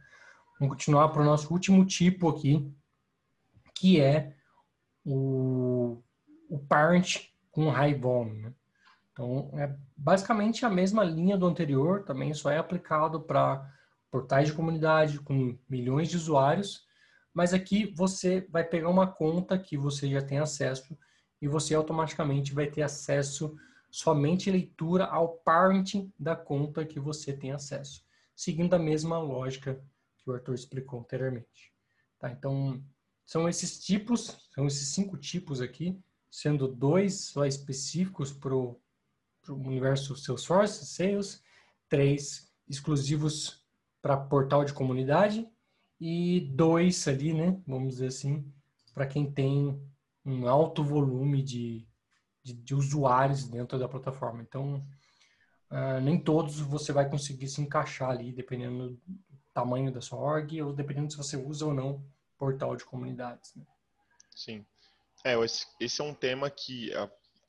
Vamos 0.60 0.76
continuar 0.76 1.10
para 1.10 1.24
o 1.24 1.26
nosso 1.26 1.52
último 1.52 1.86
tipo 1.86 2.30
aqui, 2.30 2.72
que 3.74 4.00
é 4.00 4.36
o, 5.04 6.02
o 6.48 6.60
parent 6.60 7.32
com 7.52 7.70
high 7.70 7.96
volume. 7.96 8.44
Né? 8.44 8.54
Então, 9.22 9.52
é 9.60 9.78
basicamente 9.96 10.66
a 10.66 10.70
mesma 10.70 11.04
linha 11.04 11.38
do 11.38 11.46
anterior, 11.46 12.04
também 12.04 12.34
só 12.34 12.50
é 12.50 12.58
aplicado 12.58 13.22
para 13.22 13.72
portais 14.10 14.48
de 14.48 14.54
comunidade 14.54 15.20
com 15.20 15.56
milhões 15.70 16.10
de 16.10 16.18
usuários, 16.18 16.88
mas 17.32 17.54
aqui 17.54 17.94
você 17.96 18.48
vai 18.50 18.64
pegar 18.64 18.90
uma 18.90 19.06
conta 19.06 19.60
que 19.60 19.78
você 19.78 20.10
já 20.10 20.24
tem 20.24 20.40
acesso 20.40 20.98
e 21.40 21.48
você 21.48 21.76
automaticamente 21.76 22.52
vai 22.52 22.66
ter 22.66 22.82
acesso 22.82 23.56
somente 23.92 24.50
leitura 24.50 25.06
ao 25.06 25.38
parenting 25.38 26.12
da 26.18 26.36
conta 26.36 26.84
que 26.84 27.00
você 27.00 27.32
tem 27.32 27.52
acesso, 27.52 28.04
seguindo 28.36 28.74
a 28.74 28.80
mesma 28.80 29.20
lógica 29.20 29.80
que 30.18 30.32
o 30.32 30.34
Arthur 30.34 30.56
explicou 30.56 31.00
anteriormente. 31.00 31.72
Tá? 32.18 32.32
Então, 32.32 32.84
são 33.24 33.48
esses 33.48 33.80
tipos, 33.86 34.50
são 34.56 34.66
esses 34.66 34.88
cinco 34.88 35.16
tipos 35.16 35.62
aqui, 35.62 35.96
sendo 36.32 36.68
dois 36.68 37.26
só 37.26 37.46
específicos 37.46 38.34
para 38.34 38.56
o 38.56 38.81
para 39.56 39.68
o 39.68 39.68
universo 39.68 40.16
Salesforce, 40.16 40.86
Sales, 40.86 41.44
três 41.90 42.52
exclusivos 42.68 43.66
para 44.02 44.18
portal 44.18 44.64
de 44.64 44.74
comunidade 44.74 45.48
e 46.00 46.52
dois 46.54 47.08
ali, 47.08 47.34
né, 47.34 47.62
vamos 47.68 47.96
dizer 47.96 48.08
assim, 48.08 48.52
para 48.94 49.06
quem 49.06 49.32
tem 49.32 49.80
um 50.26 50.48
alto 50.48 50.84
volume 50.84 51.44
de, 51.44 51.88
de, 52.44 52.54
de, 52.54 52.76
usuários 52.76 53.48
dentro 53.48 53.78
da 53.78 53.88
plataforma. 53.88 54.42
Então, 54.42 54.86
uh, 55.70 56.02
nem 56.02 56.20
todos 56.20 56.60
você 56.60 56.92
vai 56.92 57.10
conseguir 57.10 57.48
se 57.48 57.62
encaixar 57.62 58.10
ali, 58.10 58.32
dependendo 58.32 58.92
do 58.92 59.18
tamanho 59.54 59.92
da 59.92 60.02
sua 60.02 60.20
org 60.20 60.62
ou 60.62 60.74
dependendo 60.74 61.12
se 61.12 61.18
você 61.18 61.38
usa 61.38 61.66
ou 61.66 61.74
não 61.74 62.04
portal 62.38 62.76
de 62.76 62.86
comunidades. 62.86 63.54
Né? 63.56 63.66
Sim. 64.36 64.66
É, 65.24 65.36
esse 65.80 66.02
é 66.02 66.04
um 66.04 66.16
tema 66.16 66.50
que 66.50 66.92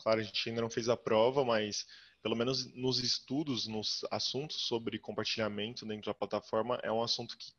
Claro, 0.02 0.21
a 0.21 0.23
gente 0.23 0.49
ainda 0.49 0.61
não 0.61 0.71
fez 0.71 0.88
a 0.88 0.97
prova, 0.97 1.44
mas 1.44 1.87
pelo 2.23 2.37
menos 2.37 2.73
nos 2.75 2.99
estudos, 3.00 3.66
nos 3.66 4.04
assuntos 4.11 4.62
sobre 4.66 4.99
compartilhamento 4.99 5.85
dentro 5.87 6.06
da 6.06 6.14
plataforma, 6.14 6.78
é 6.82 6.90
um 6.90 7.02
assunto 7.02 7.37
que 7.37 7.52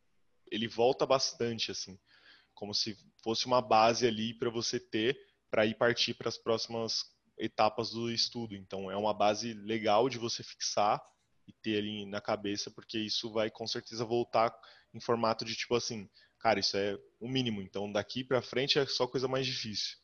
ele 0.52 0.68
volta 0.68 1.06
bastante, 1.06 1.72
assim, 1.72 2.00
como 2.54 2.74
se 2.74 2.98
fosse 3.24 3.46
uma 3.46 3.62
base 3.62 4.08
ali 4.08 4.34
para 4.34 4.50
você 4.50 4.80
ter 4.80 5.18
para 5.50 5.68
ir 5.68 5.76
partir 5.76 6.16
para 6.16 6.30
as 6.30 6.38
próximas 6.38 7.06
etapas 7.38 7.92
do 7.92 8.12
estudo. 8.12 8.56
Então, 8.56 8.90
é 8.90 8.98
uma 8.98 9.14
base 9.14 9.54
legal 9.54 10.10
de 10.10 10.18
você 10.18 10.42
fixar 10.42 11.00
e 11.48 11.54
ter 11.54 11.78
ali 11.78 12.06
na 12.08 12.20
cabeça, 12.20 12.72
porque 12.72 12.98
isso 12.98 13.32
vai 13.32 13.52
com 13.52 13.68
certeza 13.68 14.04
voltar 14.04 14.52
em 14.94 15.00
formato 15.00 15.46
de 15.46 15.56
tipo 15.56 15.76
assim, 15.76 16.10
cara, 16.40 16.60
isso 16.60 16.76
é 16.76 16.98
o 17.20 17.28
mínimo. 17.30 17.62
Então, 17.62 17.92
daqui 17.92 18.24
para 18.24 18.42
frente 18.42 18.80
é 18.80 18.86
só 18.88 19.06
coisa 19.06 19.28
mais 19.28 19.46
difícil. 19.46 19.98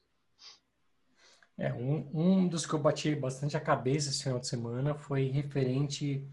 É, 1.59 1.73
um, 1.73 2.09
um 2.13 2.47
dos 2.47 2.65
que 2.65 2.73
eu 2.73 2.79
bati 2.79 3.13
bastante 3.13 3.57
a 3.57 3.61
cabeça 3.61 4.09
esse 4.09 4.23
final 4.23 4.39
de 4.39 4.47
semana 4.47 4.95
foi 4.95 5.25
referente 5.25 6.25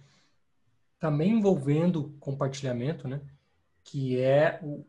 também 1.00 1.32
envolvendo 1.32 2.16
compartilhamento, 2.20 3.08
né? 3.08 3.20
Que 3.82 4.20
é 4.20 4.60
o, 4.62 4.86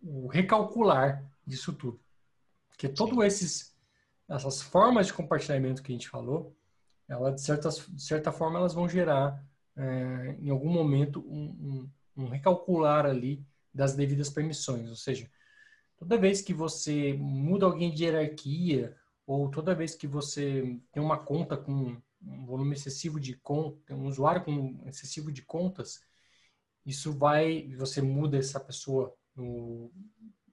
o 0.00 0.28
recalcular 0.28 1.28
disso 1.44 1.72
tudo. 1.72 2.00
Porque 2.68 2.88
todas 2.88 3.18
esses 3.26 3.76
essas 4.28 4.62
formas 4.62 5.08
de 5.08 5.12
compartilhamento 5.12 5.82
que 5.82 5.90
a 5.90 5.96
gente 5.96 6.08
falou, 6.08 6.54
ela 7.08 7.32
de 7.32 7.40
certa, 7.40 7.68
de 7.68 8.02
certa 8.02 8.30
forma 8.30 8.60
elas 8.60 8.72
vão 8.72 8.88
gerar 8.88 9.44
é, 9.76 10.36
em 10.40 10.50
algum 10.50 10.70
momento 10.70 11.20
um, 11.28 11.88
um, 12.16 12.22
um 12.22 12.28
recalcular 12.28 13.04
ali 13.04 13.44
das 13.74 13.96
devidas 13.96 14.30
permissões, 14.30 14.88
ou 14.88 14.94
seja, 14.94 15.28
toda 15.96 16.16
vez 16.16 16.40
que 16.40 16.54
você 16.54 17.12
muda 17.14 17.66
alguém 17.66 17.92
de 17.92 18.04
hierarquia 18.04 18.96
ou 19.30 19.48
toda 19.48 19.76
vez 19.76 19.94
que 19.94 20.08
você 20.08 20.76
tem 20.90 21.00
uma 21.00 21.16
conta 21.16 21.56
com 21.56 21.96
um 22.20 22.44
volume 22.44 22.74
excessivo 22.74 23.20
de 23.20 23.36
conta, 23.36 23.94
um 23.94 24.08
usuário 24.08 24.44
com 24.44 24.82
excessivo 24.88 25.30
de 25.30 25.42
contas, 25.42 26.04
isso 26.84 27.12
vai, 27.12 27.72
você 27.76 28.02
muda 28.02 28.36
essa 28.36 28.58
pessoa 28.58 29.14
no, 29.36 29.88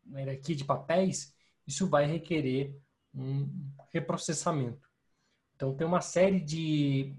na 0.05 0.19
hierarquia 0.19 0.55
de 0.55 0.63
papéis, 0.63 1.33
isso 1.65 1.89
vai 1.89 2.05
requerer 2.05 2.79
um 3.15 3.49
reprocessamento. 3.91 4.87
Então 5.55 5.75
tem 5.75 5.87
uma 5.87 6.01
série 6.01 6.39
de 6.39 7.15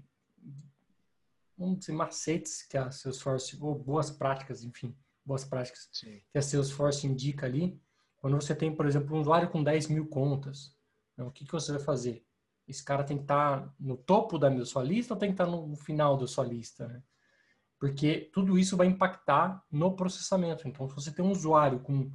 vamos 1.57 1.79
dizer, 1.79 1.91
macetes 1.91 2.61
que 2.63 2.77
a 2.77 2.89
Salesforce, 2.89 3.57
ou 3.59 3.75
boas 3.75 4.09
práticas, 4.09 4.63
enfim, 4.63 4.95
boas 5.25 5.43
práticas 5.43 5.89
Sim. 5.91 6.21
que 6.31 6.37
a 6.37 6.41
Salesforce 6.41 7.05
indica 7.05 7.45
ali. 7.45 7.77
Quando 8.15 8.39
você 8.39 8.55
tem, 8.55 8.73
por 8.73 8.85
exemplo, 8.85 9.13
um 9.13 9.19
usuário 9.19 9.49
com 9.49 9.61
10 9.61 9.87
mil 9.87 10.07
contas, 10.07 10.78
então, 11.19 11.27
o 11.27 11.31
que, 11.33 11.43
que 11.43 11.51
você 11.51 11.73
vai 11.73 11.81
fazer? 11.81 12.25
Esse 12.65 12.81
cara 12.81 13.03
tem 13.03 13.17
que 13.17 13.23
estar 13.23 13.59
tá 13.59 13.73
no 13.77 13.97
topo 13.97 14.39
da 14.39 14.65
sua 14.65 14.81
lista 14.81 15.13
ou 15.13 15.19
tem 15.19 15.29
que 15.29 15.33
estar 15.33 15.43
tá 15.43 15.51
no 15.51 15.75
final 15.75 16.15
da 16.15 16.25
sua 16.25 16.45
lista? 16.45 16.87
Né? 16.87 17.03
Porque 17.77 18.29
tudo 18.33 18.57
isso 18.57 18.77
vai 18.77 18.87
impactar 18.87 19.61
no 19.69 19.97
processamento. 19.97 20.65
Então, 20.65 20.87
se 20.87 20.95
você 20.95 21.11
tem 21.11 21.25
um 21.25 21.31
usuário 21.31 21.81
com, 21.81 22.09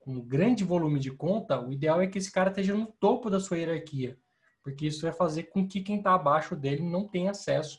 com 0.00 0.14
um 0.14 0.20
grande 0.20 0.64
volume 0.64 0.98
de 0.98 1.12
conta, 1.12 1.60
o 1.60 1.72
ideal 1.72 2.02
é 2.02 2.08
que 2.08 2.18
esse 2.18 2.32
cara 2.32 2.50
esteja 2.50 2.74
no 2.74 2.86
topo 2.86 3.30
da 3.30 3.38
sua 3.38 3.58
hierarquia. 3.58 4.18
Porque 4.60 4.88
isso 4.88 5.02
vai 5.02 5.12
fazer 5.12 5.44
com 5.44 5.68
que 5.68 5.80
quem 5.80 5.98
está 5.98 6.14
abaixo 6.14 6.56
dele 6.56 6.82
não 6.82 7.06
tenha 7.06 7.30
acesso. 7.30 7.78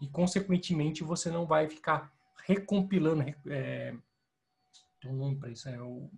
E, 0.00 0.06
consequentemente, 0.06 1.02
você 1.02 1.32
não 1.32 1.46
vai 1.46 1.68
ficar 1.68 2.12
recompilando. 2.46 3.24
É, 3.48 3.92
tem 5.00 5.10
um 5.10 5.16
nome 5.16 5.34
para 5.36 5.50
isso, 5.50 5.68
é 5.68 5.82
o 5.82 6.08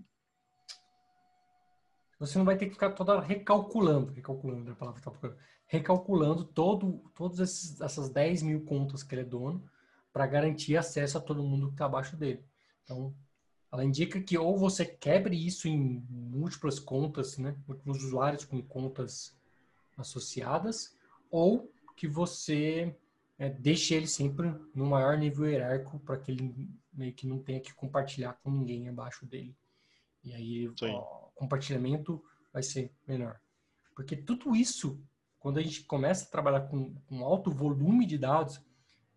você 2.26 2.38
não 2.38 2.45
vai 2.45 2.57
ter 2.57 2.66
que 2.66 2.73
ficar 2.73 2.90
toda 2.90 3.21
recalculando, 3.21 4.12
recalculando 4.12 4.71
a 4.71 4.75
palavra 4.75 5.00
tá 5.00 5.11
recalculando 5.66 6.45
todo, 6.45 7.02
todas 7.14 7.81
essas 7.81 8.09
10 8.09 8.43
mil 8.43 8.64
contas 8.64 9.02
que 9.02 9.14
ele 9.14 9.23
é 9.23 9.25
dono 9.25 9.64
para 10.12 10.26
garantir 10.26 10.76
acesso 10.76 11.19
a 11.19 11.21
todo 11.21 11.43
mundo 11.43 11.69
que 11.69 11.75
está 11.75 11.87
abaixo 11.87 12.16
dele. 12.16 12.45
Então, 12.85 13.14
ela 13.73 13.85
indica 13.85 14.21
que 14.21 14.38
ou 14.38 14.57
você 14.57 14.85
quebre 14.85 15.35
isso 15.35 15.66
em 15.66 16.04
múltiplas 16.09 16.78
contas, 16.78 17.38
né, 17.38 17.57
múltiplos 17.66 18.04
usuários 18.04 18.45
com 18.45 18.62
contas 18.62 19.37
associadas, 19.97 20.97
ou 21.31 21.73
que 21.97 22.07
você 22.07 22.97
é, 23.38 23.49
deixe 23.49 23.95
ele 23.95 24.07
sempre 24.07 24.54
no 24.75 24.87
maior 24.87 25.19
nível 25.19 25.47
hierárquico 25.47 25.99
para 25.99 26.19
que 26.19 26.31
ele 26.31 26.71
meio 26.93 27.12
que 27.12 27.26
não 27.26 27.40
tenha 27.40 27.61
que 27.61 27.75
compartilhar 27.75 28.35
com 28.35 28.50
ninguém 28.50 28.88
abaixo 28.88 29.26
dele. 29.26 29.57
E 30.23 30.33
aí, 30.33 30.73
ó, 30.83 31.24
compartilhamento 31.35 32.23
vai 32.53 32.62
ser 32.62 32.93
menor. 33.07 33.41
Porque 33.95 34.17
tudo 34.17 34.55
isso, 34.55 35.00
quando 35.38 35.59
a 35.59 35.62
gente 35.62 35.85
começa 35.85 36.25
a 36.25 36.31
trabalhar 36.31 36.62
com, 36.62 36.95
com 37.07 37.25
alto 37.25 37.50
volume 37.50 38.07
de 38.07 38.19
dados, 38.19 38.61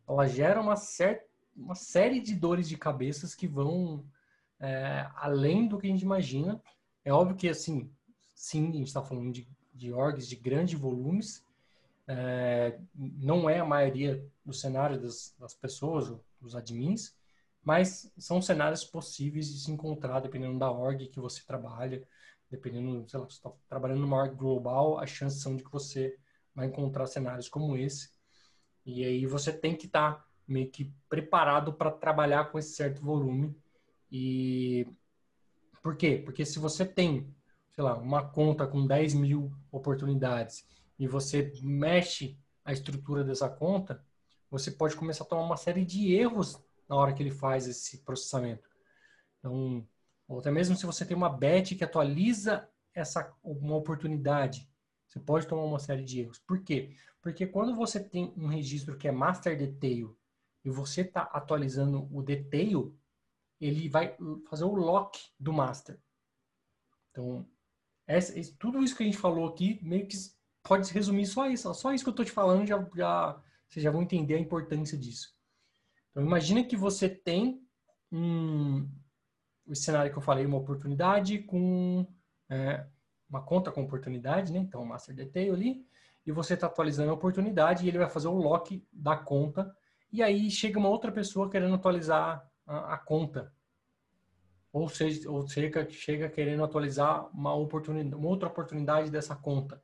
ela 0.07 0.27
gera 0.27 0.61
uma, 0.61 0.75
uma 1.55 1.75
série 1.75 2.19
de 2.19 2.35
dores 2.35 2.69
de 2.69 2.77
cabeças 2.77 3.35
que 3.35 3.47
vão 3.47 4.05
é, 4.59 5.07
além 5.15 5.67
do 5.67 5.77
que 5.77 5.87
a 5.87 5.89
gente 5.89 6.01
imagina. 6.01 6.61
É 7.03 7.11
óbvio 7.11 7.35
que, 7.35 7.49
assim, 7.49 7.91
sim, 8.35 8.69
a 8.69 8.73
gente 8.73 8.87
está 8.87 9.01
falando 9.01 9.31
de, 9.31 9.47
de 9.73 9.91
orgs 9.91 10.27
de 10.27 10.35
grandes 10.35 10.79
volumes, 10.79 11.43
é, 12.07 12.79
não 12.95 13.49
é 13.49 13.59
a 13.59 13.65
maioria 13.65 14.25
do 14.45 14.53
cenário 14.53 14.99
das, 14.99 15.35
das 15.37 15.53
pessoas, 15.53 16.13
dos 16.39 16.55
admins, 16.55 17.13
mas 17.67 18.09
são 18.17 18.41
cenários 18.41 18.85
possíveis 18.85 19.51
de 19.51 19.59
se 19.59 19.69
encontrar 19.69 20.21
dependendo 20.21 20.57
da 20.57 20.71
org 20.71 21.05
que 21.09 21.19
você 21.19 21.43
trabalha, 21.45 22.01
dependendo, 22.49 23.05
sei 23.09 23.19
lá, 23.19 23.25
você 23.25 23.35
está 23.35 23.51
trabalhando 23.67 23.99
numa 23.99 24.15
org 24.15 24.33
global, 24.35 24.97
as 24.97 25.09
chances 25.09 25.41
são 25.41 25.53
de 25.53 25.65
que 25.65 25.69
você 25.69 26.17
vai 26.55 26.67
encontrar 26.67 27.07
cenários 27.07 27.49
como 27.49 27.75
esse. 27.75 28.09
E 28.85 29.03
aí 29.03 29.25
você 29.25 29.51
tem 29.51 29.75
que 29.75 29.85
estar 29.85 30.13
tá 30.13 30.25
meio 30.47 30.71
que 30.71 30.93
preparado 31.09 31.73
para 31.73 31.91
trabalhar 31.91 32.45
com 32.45 32.57
esse 32.57 32.73
certo 32.73 33.01
volume. 33.01 33.53
E 34.09 34.87
por 35.83 35.97
quê? 35.97 36.21
Porque 36.23 36.45
se 36.45 36.59
você 36.59 36.85
tem, 36.85 37.35
sei 37.73 37.83
lá, 37.83 37.97
uma 37.97 38.29
conta 38.29 38.65
com 38.65 38.87
10 38.87 39.13
mil 39.13 39.51
oportunidades 39.69 40.65
e 40.97 41.05
você 41.05 41.51
mexe 41.61 42.39
a 42.63 42.71
estrutura 42.71 43.25
dessa 43.25 43.49
conta, 43.49 44.01
você 44.49 44.71
pode 44.71 44.95
começar 44.95 45.25
a 45.25 45.27
tomar 45.27 45.43
uma 45.43 45.57
série 45.57 45.83
de 45.83 46.13
erros 46.13 46.65
na 46.87 46.95
hora 46.95 47.13
que 47.13 47.21
ele 47.21 47.31
faz 47.31 47.67
esse 47.67 47.99
processamento. 48.03 48.69
Então, 49.39 49.87
ou 50.27 50.39
até 50.39 50.51
mesmo 50.51 50.75
se 50.75 50.85
você 50.85 51.05
tem 51.05 51.15
uma 51.15 51.29
bet 51.29 51.75
que 51.75 51.83
atualiza 51.83 52.69
essa 52.93 53.33
uma 53.43 53.75
oportunidade 53.75 54.69
Você 55.07 55.19
pode 55.19 55.47
tomar 55.47 55.63
uma 55.63 55.79
série 55.79 56.03
de 56.03 56.21
erros. 56.21 56.39
Por 56.39 56.63
quê? 56.63 56.95
Porque 57.21 57.47
quando 57.47 57.75
você 57.75 58.03
tem 58.03 58.33
um 58.35 58.47
registro 58.47 58.97
que 58.97 59.07
é 59.07 59.11
master 59.11 59.57
detail 59.57 60.17
e 60.65 60.69
você 60.69 61.01
está 61.01 61.21
atualizando 61.21 62.09
o 62.11 62.21
detail, 62.21 62.97
ele 63.59 63.87
vai 63.89 64.15
fazer 64.49 64.65
o 64.65 64.75
lock 64.75 65.19
do 65.39 65.53
master. 65.53 65.99
Então, 67.11 67.47
essa, 68.05 68.33
tudo 68.59 68.83
isso 68.83 68.95
que 68.95 69.03
a 69.03 69.05
gente 69.05 69.17
falou 69.17 69.47
aqui 69.47 69.79
meio 69.81 70.07
que 70.07 70.17
pode 70.63 70.87
se 70.87 70.93
resumir 70.93 71.25
só 71.25 71.49
isso. 71.49 71.73
Só 71.73 71.93
isso 71.93 72.03
que 72.03 72.09
eu 72.09 72.11
estou 72.11 72.25
te 72.25 72.31
falando, 72.31 72.67
já, 72.67 72.77
já, 72.95 73.43
vocês 73.67 73.83
já 73.83 73.91
vão 73.91 74.03
entender 74.03 74.35
a 74.35 74.39
importância 74.39 74.97
disso. 74.97 75.36
Então, 76.17 76.25
imagina 76.25 76.63
que 76.63 76.75
você 76.75 77.07
tem 77.07 77.61
um, 78.11 78.89
o 79.67 79.75
cenário 79.75 80.11
que 80.11 80.17
eu 80.17 80.21
falei, 80.21 80.47
uma 80.47 80.57
oportunidade 80.57 81.37
com 81.43 82.07
é, 82.49 82.83
uma 83.29 83.43
conta 83.43 83.71
com 83.71 83.83
oportunidade, 83.83 84.51
né? 84.51 84.57
Então, 84.57 84.83
master 84.83 85.13
detail 85.13 85.53
ali, 85.53 85.85
e 86.25 86.31
você 86.31 86.55
está 86.55 86.65
atualizando 86.65 87.11
a 87.11 87.13
oportunidade 87.13 87.85
e 87.85 87.87
ele 87.87 87.99
vai 87.99 88.09
fazer 88.09 88.29
o 88.29 88.33
lock 88.33 88.83
da 88.91 89.15
conta, 89.15 89.71
e 90.11 90.23
aí 90.23 90.49
chega 90.49 90.79
uma 90.79 90.89
outra 90.89 91.11
pessoa 91.11 91.51
querendo 91.51 91.75
atualizar 91.75 92.43
a, 92.65 92.95
a 92.95 92.97
conta. 92.97 93.53
Ou 94.73 94.89
seja, 94.89 95.29
ou 95.29 95.47
chega, 95.47 95.87
chega 95.87 96.29
querendo 96.29 96.63
atualizar 96.63 97.29
uma, 97.31 97.53
oportunidade, 97.53 98.15
uma 98.15 98.27
outra 98.27 98.49
oportunidade 98.49 99.11
dessa 99.11 99.35
conta, 99.35 99.79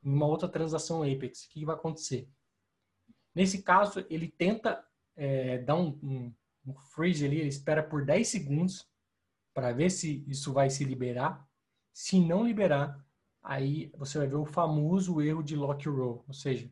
uma 0.00 0.26
outra 0.26 0.48
transação 0.48 1.02
Apex. 1.02 1.46
O 1.46 1.48
que 1.48 1.64
vai 1.64 1.74
acontecer? 1.74 2.28
Nesse 3.34 3.64
caso, 3.64 4.06
ele 4.08 4.28
tenta 4.28 4.86
é, 5.16 5.58
dar 5.58 5.76
um, 5.76 5.98
um, 6.02 6.34
um 6.66 6.74
freeze 6.74 7.24
ali, 7.24 7.38
ele 7.38 7.48
espera 7.48 7.82
por 7.82 8.04
10 8.04 8.26
segundos 8.26 8.88
para 9.54 9.72
ver 9.72 9.90
se 9.90 10.24
isso 10.26 10.52
vai 10.52 10.70
se 10.70 10.84
liberar 10.84 11.46
se 11.92 12.18
não 12.18 12.44
liberar, 12.44 13.04
aí 13.42 13.92
você 13.96 14.18
vai 14.18 14.26
ver 14.26 14.36
o 14.36 14.46
famoso 14.46 15.20
erro 15.20 15.42
de 15.42 15.54
lock 15.54 15.88
roll, 15.88 16.24
ou 16.26 16.34
seja, 16.34 16.70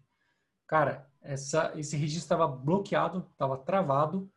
cara, 0.66 1.09
essa, 1.20 1.73
esse 1.78 1.97
registro 1.97 2.25
estava 2.25 2.49
bloqueado, 2.49 3.28
estava 3.30 3.59
travado, 3.59 4.30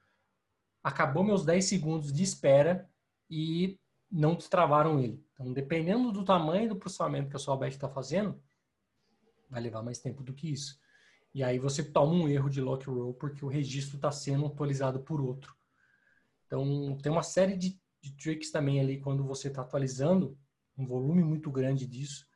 acabou 0.84 1.24
meus 1.24 1.46
10 1.46 1.64
segundos 1.64 2.12
de 2.12 2.24
espera 2.24 2.90
e 3.30 3.80
não 4.12 4.36
destravaram 4.36 5.00
ele. 5.00 5.26
Então, 5.34 5.54
dependendo 5.54 6.12
do 6.12 6.26
tamanho 6.26 6.70
do 6.70 6.76
processamento 6.76 7.30
que 7.30 7.36
a 7.36 7.40
sua 7.40 7.56
batch 7.56 7.74
está 7.74 7.88
fazendo, 7.88 8.42
vai 9.50 9.62
levar 9.62 9.82
mais 9.82 10.00
tempo 10.00 10.22
do 10.24 10.34
que 10.34 10.52
isso. 10.52 10.78
E 11.34 11.44
aí 11.44 11.58
você 11.58 11.84
toma 11.84 12.14
um 12.14 12.28
erro 12.28 12.50
de 12.50 12.62
lock 12.62 12.86
roll 12.86 13.14
porque 13.14 13.44
o 13.44 13.48
registro 13.48 13.96
está 13.96 14.12
sendo 14.12 14.46
atualizado 14.46 15.00
por 15.00 15.20
outro. 15.20 15.56
Então, 16.46 16.98
tem 17.02 17.12
uma 17.12 17.24
série 17.24 17.58
de, 17.58 17.80
de 18.02 18.16
tricks 18.16 18.52
também 18.52 18.80
ali 18.80 19.00
quando 19.00 19.24
você 19.24 19.48
está 19.48 19.62
atualizando 19.62 20.38
um 20.78 20.86
volume 20.86 21.24
muito 21.24 21.50
grande 21.50 21.88
disso, 21.88 22.28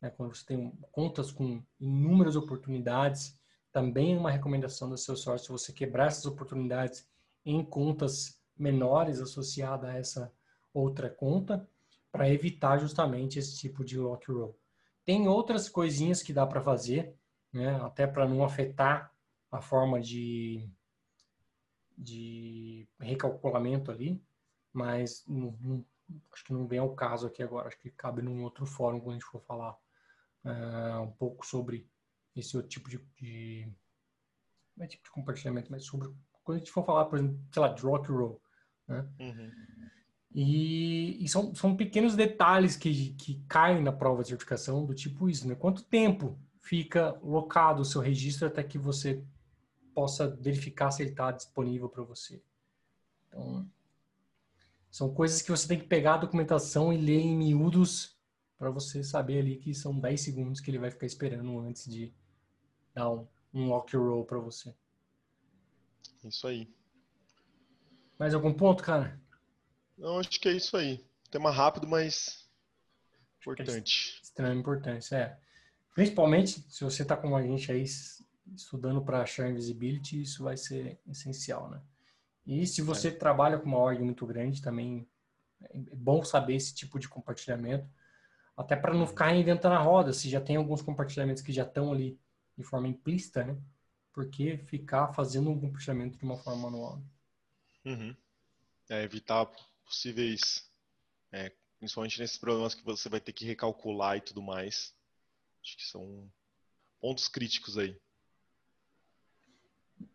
né? 0.00 0.10
quando 0.10 0.34
você 0.34 0.44
tem 0.44 0.70
contas 0.92 1.32
com 1.32 1.62
inúmeras 1.80 2.36
oportunidades, 2.36 3.36
também 3.72 4.14
é 4.14 4.18
uma 4.18 4.30
recomendação 4.30 4.96
seu 4.96 5.16
sócio 5.16 5.56
você 5.56 5.72
quebrar 5.72 6.06
essas 6.06 6.26
oportunidades 6.26 7.08
em 7.44 7.64
contas 7.64 8.40
menores 8.56 9.20
associadas 9.20 9.90
a 9.90 9.94
essa 9.94 10.32
outra 10.72 11.10
conta, 11.10 11.68
para 12.12 12.30
evitar 12.30 12.78
justamente 12.78 13.40
esse 13.40 13.58
tipo 13.58 13.84
de 13.84 13.98
lock 13.98 14.30
roll. 14.30 14.56
Tem 15.04 15.26
outras 15.26 15.68
coisinhas 15.68 16.22
que 16.22 16.32
dá 16.32 16.46
para 16.46 16.62
fazer, 16.62 17.16
né? 17.54 17.76
até 17.82 18.06
para 18.06 18.28
não 18.28 18.44
afetar 18.44 19.14
a 19.50 19.60
forma 19.60 20.00
de, 20.00 20.68
de 21.96 22.88
recalculamento 22.98 23.90
ali, 23.90 24.20
mas 24.72 25.24
não, 25.28 25.56
não, 25.60 25.86
acho 26.32 26.44
que 26.44 26.52
não 26.52 26.66
vem 26.66 26.80
ao 26.80 26.94
caso 26.94 27.28
aqui 27.28 27.42
agora, 27.42 27.68
acho 27.68 27.78
que 27.78 27.90
cabe 27.90 28.20
num 28.20 28.42
outro 28.42 28.66
fórum 28.66 28.98
quando 28.98 29.10
a 29.10 29.18
gente 29.18 29.30
for 29.30 29.40
falar 29.40 29.78
uh, 30.44 31.00
um 31.02 31.12
pouco 31.12 31.46
sobre 31.46 31.88
esse 32.34 32.56
outro 32.56 32.68
tipo 32.68 32.90
de, 32.90 32.98
de 33.16 33.72
não 34.76 34.84
é 34.84 34.88
tipo 34.88 35.04
de 35.04 35.10
compartilhamento, 35.10 35.70
mas 35.70 35.84
sobre 35.84 36.08
quando 36.42 36.56
a 36.56 36.58
gente 36.58 36.72
for 36.72 36.84
falar, 36.84 37.04
por 37.04 37.18
exemplo, 37.18 37.38
sei 37.52 37.62
lá, 37.62 37.68
de 37.68 37.82
rock 37.82 38.10
roll, 38.10 38.42
né? 38.88 39.08
Uhum. 39.20 39.50
E, 40.34 41.24
e, 41.24 41.28
são, 41.28 41.54
são 41.54 41.76
pequenos 41.76 42.16
detalhes 42.16 42.76
que, 42.76 43.14
que 43.14 43.40
caem 43.48 43.80
na 43.80 43.92
prova 43.92 44.22
de 44.22 44.30
certificação 44.30 44.84
do 44.84 44.92
tipo 44.92 45.30
isso, 45.30 45.46
né? 45.46 45.54
Quanto 45.54 45.84
tempo 45.84 46.36
fica 46.64 47.12
locado 47.22 47.80
o 47.80 47.84
seu 47.84 48.00
registro 48.00 48.48
até 48.48 48.64
que 48.64 48.78
você 48.78 49.22
possa 49.94 50.26
verificar 50.26 50.90
se 50.90 51.02
ele 51.02 51.10
está 51.10 51.30
disponível 51.30 51.90
para 51.90 52.02
você. 52.02 52.42
Então, 53.28 53.70
são 54.90 55.12
coisas 55.12 55.42
que 55.42 55.50
você 55.50 55.68
tem 55.68 55.78
que 55.78 55.86
pegar 55.86 56.14
a 56.14 56.18
documentação 56.18 56.90
e 56.90 56.96
ler 56.96 57.20
em 57.20 57.36
miúdos 57.36 58.18
para 58.56 58.70
você 58.70 59.04
saber 59.04 59.40
ali 59.40 59.56
que 59.56 59.74
são 59.74 59.98
10 59.98 60.18
segundos 60.18 60.60
que 60.60 60.70
ele 60.70 60.78
vai 60.78 60.90
ficar 60.90 61.04
esperando 61.04 61.60
antes 61.60 61.84
de 61.84 62.14
dar 62.94 63.10
um, 63.10 63.28
um 63.52 63.68
walk 63.68 63.94
roll 63.94 64.24
para 64.24 64.38
você. 64.38 64.74
Isso 66.24 66.46
aí. 66.46 66.72
Mais 68.18 68.32
algum 68.32 68.54
ponto, 68.54 68.82
cara? 68.82 69.20
Não, 69.98 70.18
acho 70.18 70.40
que 70.40 70.48
é 70.48 70.52
isso 70.52 70.78
aí. 70.78 71.04
Tema 71.30 71.50
rápido, 71.50 71.86
mas 71.86 72.48
importante. 73.38 74.16
É 74.18 74.22
extremamente 74.22 74.60
importante, 74.60 75.14
é. 75.14 75.38
Principalmente 75.94 76.60
se 76.68 76.82
você 76.82 77.02
está 77.02 77.16
com 77.16 77.36
a 77.36 77.42
gente 77.42 77.70
aí 77.70 77.84
estudando 78.54 79.02
para 79.02 79.22
achar 79.22 79.48
invisibility, 79.48 80.20
isso 80.20 80.42
vai 80.42 80.56
ser 80.56 81.00
essencial, 81.06 81.70
né? 81.70 81.80
E 82.44 82.66
se 82.66 82.82
você 82.82 83.08
é. 83.08 83.12
trabalha 83.12 83.58
com 83.58 83.66
uma 83.66 83.78
org 83.78 84.02
muito 84.02 84.26
grande, 84.26 84.60
também 84.60 85.08
é 85.62 85.78
bom 85.94 86.22
saber 86.22 86.56
esse 86.56 86.74
tipo 86.74 86.98
de 86.98 87.08
compartilhamento, 87.08 87.88
até 88.56 88.76
para 88.76 88.92
não 88.92 89.06
ficar 89.06 89.28
reinventando 89.28 89.76
a 89.76 89.78
roda, 89.78 90.12
se 90.12 90.28
já 90.28 90.40
tem 90.40 90.56
alguns 90.56 90.82
compartilhamentos 90.82 91.42
que 91.42 91.52
já 91.52 91.62
estão 91.62 91.92
ali 91.92 92.20
de 92.56 92.62
forma 92.62 92.88
implícita, 92.88 93.44
né? 93.44 93.56
Porque 94.12 94.58
ficar 94.58 95.12
fazendo 95.12 95.50
um 95.50 95.60
compartilhamento 95.60 96.18
de 96.18 96.24
uma 96.24 96.36
forma 96.36 96.70
manual. 96.70 97.02
Uhum. 97.84 98.14
É, 98.88 99.02
evitar 99.02 99.46
possíveis, 99.84 100.70
é, 101.32 101.52
principalmente 101.78 102.20
nesses 102.20 102.38
problemas 102.38 102.74
que 102.74 102.84
você 102.84 103.08
vai 103.08 103.20
ter 103.20 103.32
que 103.32 103.44
recalcular 103.44 104.16
e 104.16 104.20
tudo 104.20 104.42
mais. 104.42 104.94
Acho 105.64 105.76
que 105.78 105.84
são 105.84 106.30
pontos 107.00 107.26
críticos 107.26 107.78
aí. 107.78 107.98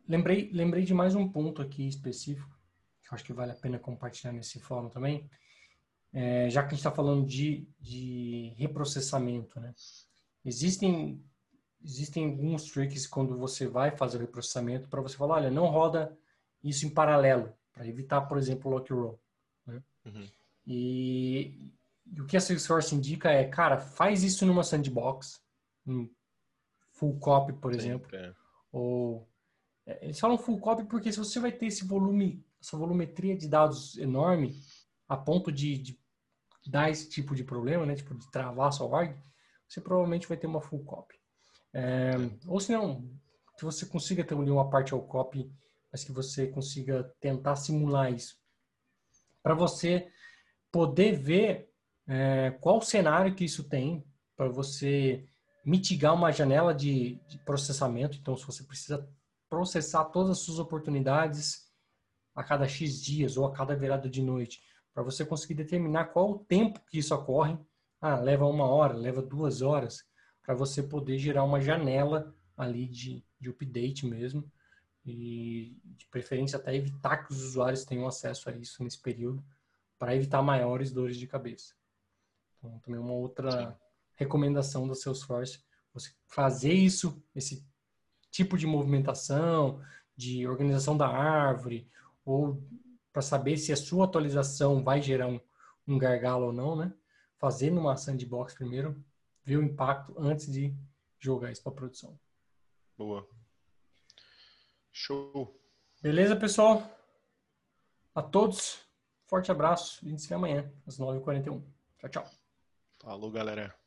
Lembrei, 0.08 0.52
lembrei 0.54 0.84
de 0.84 0.94
mais 0.94 1.16
um 1.16 1.28
ponto 1.28 1.60
aqui 1.60 1.88
específico, 1.88 2.56
que 3.02 3.10
eu 3.10 3.16
acho 3.16 3.24
que 3.24 3.34
vale 3.34 3.52
a 3.52 3.56
pena 3.56 3.80
compartilhar 3.80 4.32
nesse 4.32 4.60
fórum 4.60 4.90
também. 4.90 5.28
É, 6.14 6.50
já 6.52 6.62
que 6.62 6.68
a 6.68 6.70
gente 6.72 6.80
está 6.80 6.92
falando 6.92 7.26
de, 7.26 7.68
de 7.80 8.54
reprocessamento, 8.58 9.60
né? 9.60 9.74
Existem, 10.46 11.24
existem 11.84 12.26
alguns 12.26 12.66
tricks 12.66 13.08
quando 13.08 13.36
você 13.36 13.68
vai 13.68 13.96
fazer 13.96 14.18
o 14.18 14.22
reprocessamento 14.22 14.88
para 14.88 15.02
você 15.02 15.18
falar, 15.18 15.36
olha, 15.36 15.52
não 15.52 15.66
roda 15.66 16.16
isso 16.64 16.86
em 16.86 16.90
paralelo, 16.90 17.54
para 17.74 17.88
evitar, 17.88 18.22
por 18.22 18.38
exemplo, 18.38 18.70
o 18.70 18.76
lock 18.76 18.94
roll. 18.94 19.20
Né? 19.66 19.84
Uhum. 20.06 20.30
E, 20.66 21.74
e, 22.12 22.22
o 22.22 22.26
que 22.26 22.38
a 22.38 22.41
Salesforce 22.41 22.95
indica 22.95 23.32
é, 23.32 23.45
cara, 23.45 23.78
faz 23.78 24.24
isso 24.24 24.45
numa 24.45 24.63
sandbox, 24.63 25.41
em 25.86 26.10
full 26.91 27.19
copy, 27.19 27.54
por 27.54 27.74
Sim, 27.74 27.80
exemplo, 27.80 28.15
é. 28.15 28.34
ou 28.72 29.28
é, 29.86 30.06
eles 30.06 30.19
falam 30.19 30.38
full 30.38 30.60
copy 30.60 30.84
porque 30.86 31.12
se 31.12 31.17
você 31.17 31.39
vai 31.39 31.52
ter 31.52 31.67
esse 31.67 31.86
volume, 31.86 32.45
essa 32.62 32.78
volumetria 32.78 33.36
de 33.38 33.48
dados 33.48 33.98
enorme, 33.98 34.62
a 35.08 35.17
ponto 35.17 35.52
de, 35.52 35.78
de 35.78 36.00
dar 36.67 36.89
esse 36.89 37.10
tipo 37.10 37.34
de 37.34 37.43
problema, 37.43 37.86
né, 37.86 37.95
tipo 37.95 38.13
de 38.13 38.30
travar 38.30 38.72
sua 38.72 38.88
org, 38.88 39.15
você 39.67 39.82
provavelmente 39.82 40.28
vai 40.28 40.38
ter 40.38 40.48
uma 40.48 40.62
full 40.62 40.84
copy. 40.84 41.15
É, 41.74 42.12
ou 42.48 42.60
se 42.60 42.72
não, 42.72 43.10
que 43.58 43.65
você 43.65 43.86
consiga 43.86 44.24
ter 44.24 44.34
uma 44.34 44.69
parte 44.69 44.93
ao 44.93 45.02
copy, 45.02 45.52
mas 45.91 46.04
que 46.04 46.12
você 46.12 46.48
consiga 46.48 47.04
tentar 47.19 47.56
simular 47.56 48.12
isso. 48.13 48.38
Para 49.41 49.54
você 49.54 50.12
poder 50.72 51.17
ver 51.17 51.68
é, 52.10 52.52
qual 52.60 52.82
cenário 52.82 53.36
que 53.36 53.45
isso 53.45 53.63
tem, 53.63 54.04
para 54.36 54.50
você 54.50 55.24
mitigar 55.63 56.15
uma 56.15 56.32
janela 56.32 56.74
de, 56.74 57.19
de 57.28 57.38
processamento. 57.39 58.17
Então, 58.17 58.36
se 58.36 58.45
você 58.45 58.63
precisa 58.63 59.08
processar 59.48 60.06
todas 60.06 60.32
as 60.32 60.39
suas 60.39 60.58
oportunidades 60.58 61.69
a 62.36 62.43
cada 62.43 62.67
X 62.67 63.02
dias 63.02 63.38
ou 63.38 63.45
a 63.45 63.54
cada 63.54 63.76
virada 63.76 64.10
de 64.10 64.24
noite, 64.24 64.62
para 64.93 65.04
você 65.04 65.24
conseguir 65.24 65.54
determinar 65.54 66.06
qual 66.06 66.32
o 66.32 66.39
tempo 66.39 66.82
que 66.89 66.98
isso 66.98 67.13
ocorre. 67.13 67.58
Ah, 68.02 68.17
leva 68.17 68.45
uma 68.45 68.65
hora, 68.65 68.93
leva 68.93 69.22
duas 69.22 69.62
horas, 69.62 70.04
para 70.41 70.56
você 70.56 70.82
poder 70.82 71.17
gerar 71.17 71.43
uma 71.43 71.62
janela 71.62 72.34
ali 72.58 72.88
de, 72.88 73.24
de 73.39 73.50
update 73.50 74.06
mesmo 74.06 74.50
e 75.06 75.78
de 75.84 76.08
preferência 76.08 76.58
até 76.58 76.76
evitar 76.76 77.17
que 77.17 77.34
os 77.34 77.43
usuários 77.43 77.84
tenham 77.84 78.08
acesso 78.08 78.50
a 78.50 78.54
isso 78.54 78.84
nesse 78.84 79.02
período 79.02 79.43
para 79.98 80.15
evitar 80.15 80.41
maiores 80.41 80.91
dores 80.91 81.17
de 81.17 81.28
cabeça. 81.28 81.79
Então, 82.60 82.80
também 82.80 83.00
uma 83.00 83.13
outra 83.13 83.52
Sim. 83.52 83.76
recomendação 84.15 84.88
do 84.88 84.93
Salesforce, 84.93 85.63
você 85.93 86.12
fazer 86.28 86.74
isso, 86.74 87.24
esse 87.34 87.65
tipo 88.30 88.58
de 88.58 88.67
movimentação, 88.67 89.82
de 90.15 90.45
organização 90.48 90.95
da 90.95 91.08
árvore, 91.08 91.89
ou 92.24 92.62
para 93.12 93.22
saber 93.22 93.58
se 93.58 93.72
a 93.72 93.78
sua 93.78 94.06
atualização 94.06 94.84
vai 94.84 95.02
gerar 95.02 95.28
um, 95.28 95.39
um 95.88 95.98
gargalo 95.98 96.48
ou 96.48 96.54
não, 96.54 96.76
né? 96.76 96.93
Fazer 97.38 97.72
numa 97.72 97.95
sandbox 97.95 98.54
primeiro, 98.54 99.04
ver 99.43 99.58
o 99.58 99.63
impacto 99.63 100.13
antes 100.17 100.52
de 100.52 100.76
jogar 101.17 101.52
isso 101.52 101.63
para 101.63 101.72
produção. 101.72 102.19
Boa. 102.98 103.28
Show. 104.91 105.58
Beleza, 106.02 106.36
pessoal? 106.36 106.84
A 108.13 108.22
todos, 108.22 108.80
forte 109.26 109.52
abraço. 109.52 110.06
A 110.06 110.10
gente 110.10 110.22
se 110.22 110.28
vê 110.28 110.36
amanhã, 110.36 110.72
às 110.86 111.00
9h41. 111.00 111.63
Tchau, 112.00 112.10
tchau. 112.10 112.38
Falou, 113.00 113.32
galera. 113.32 113.79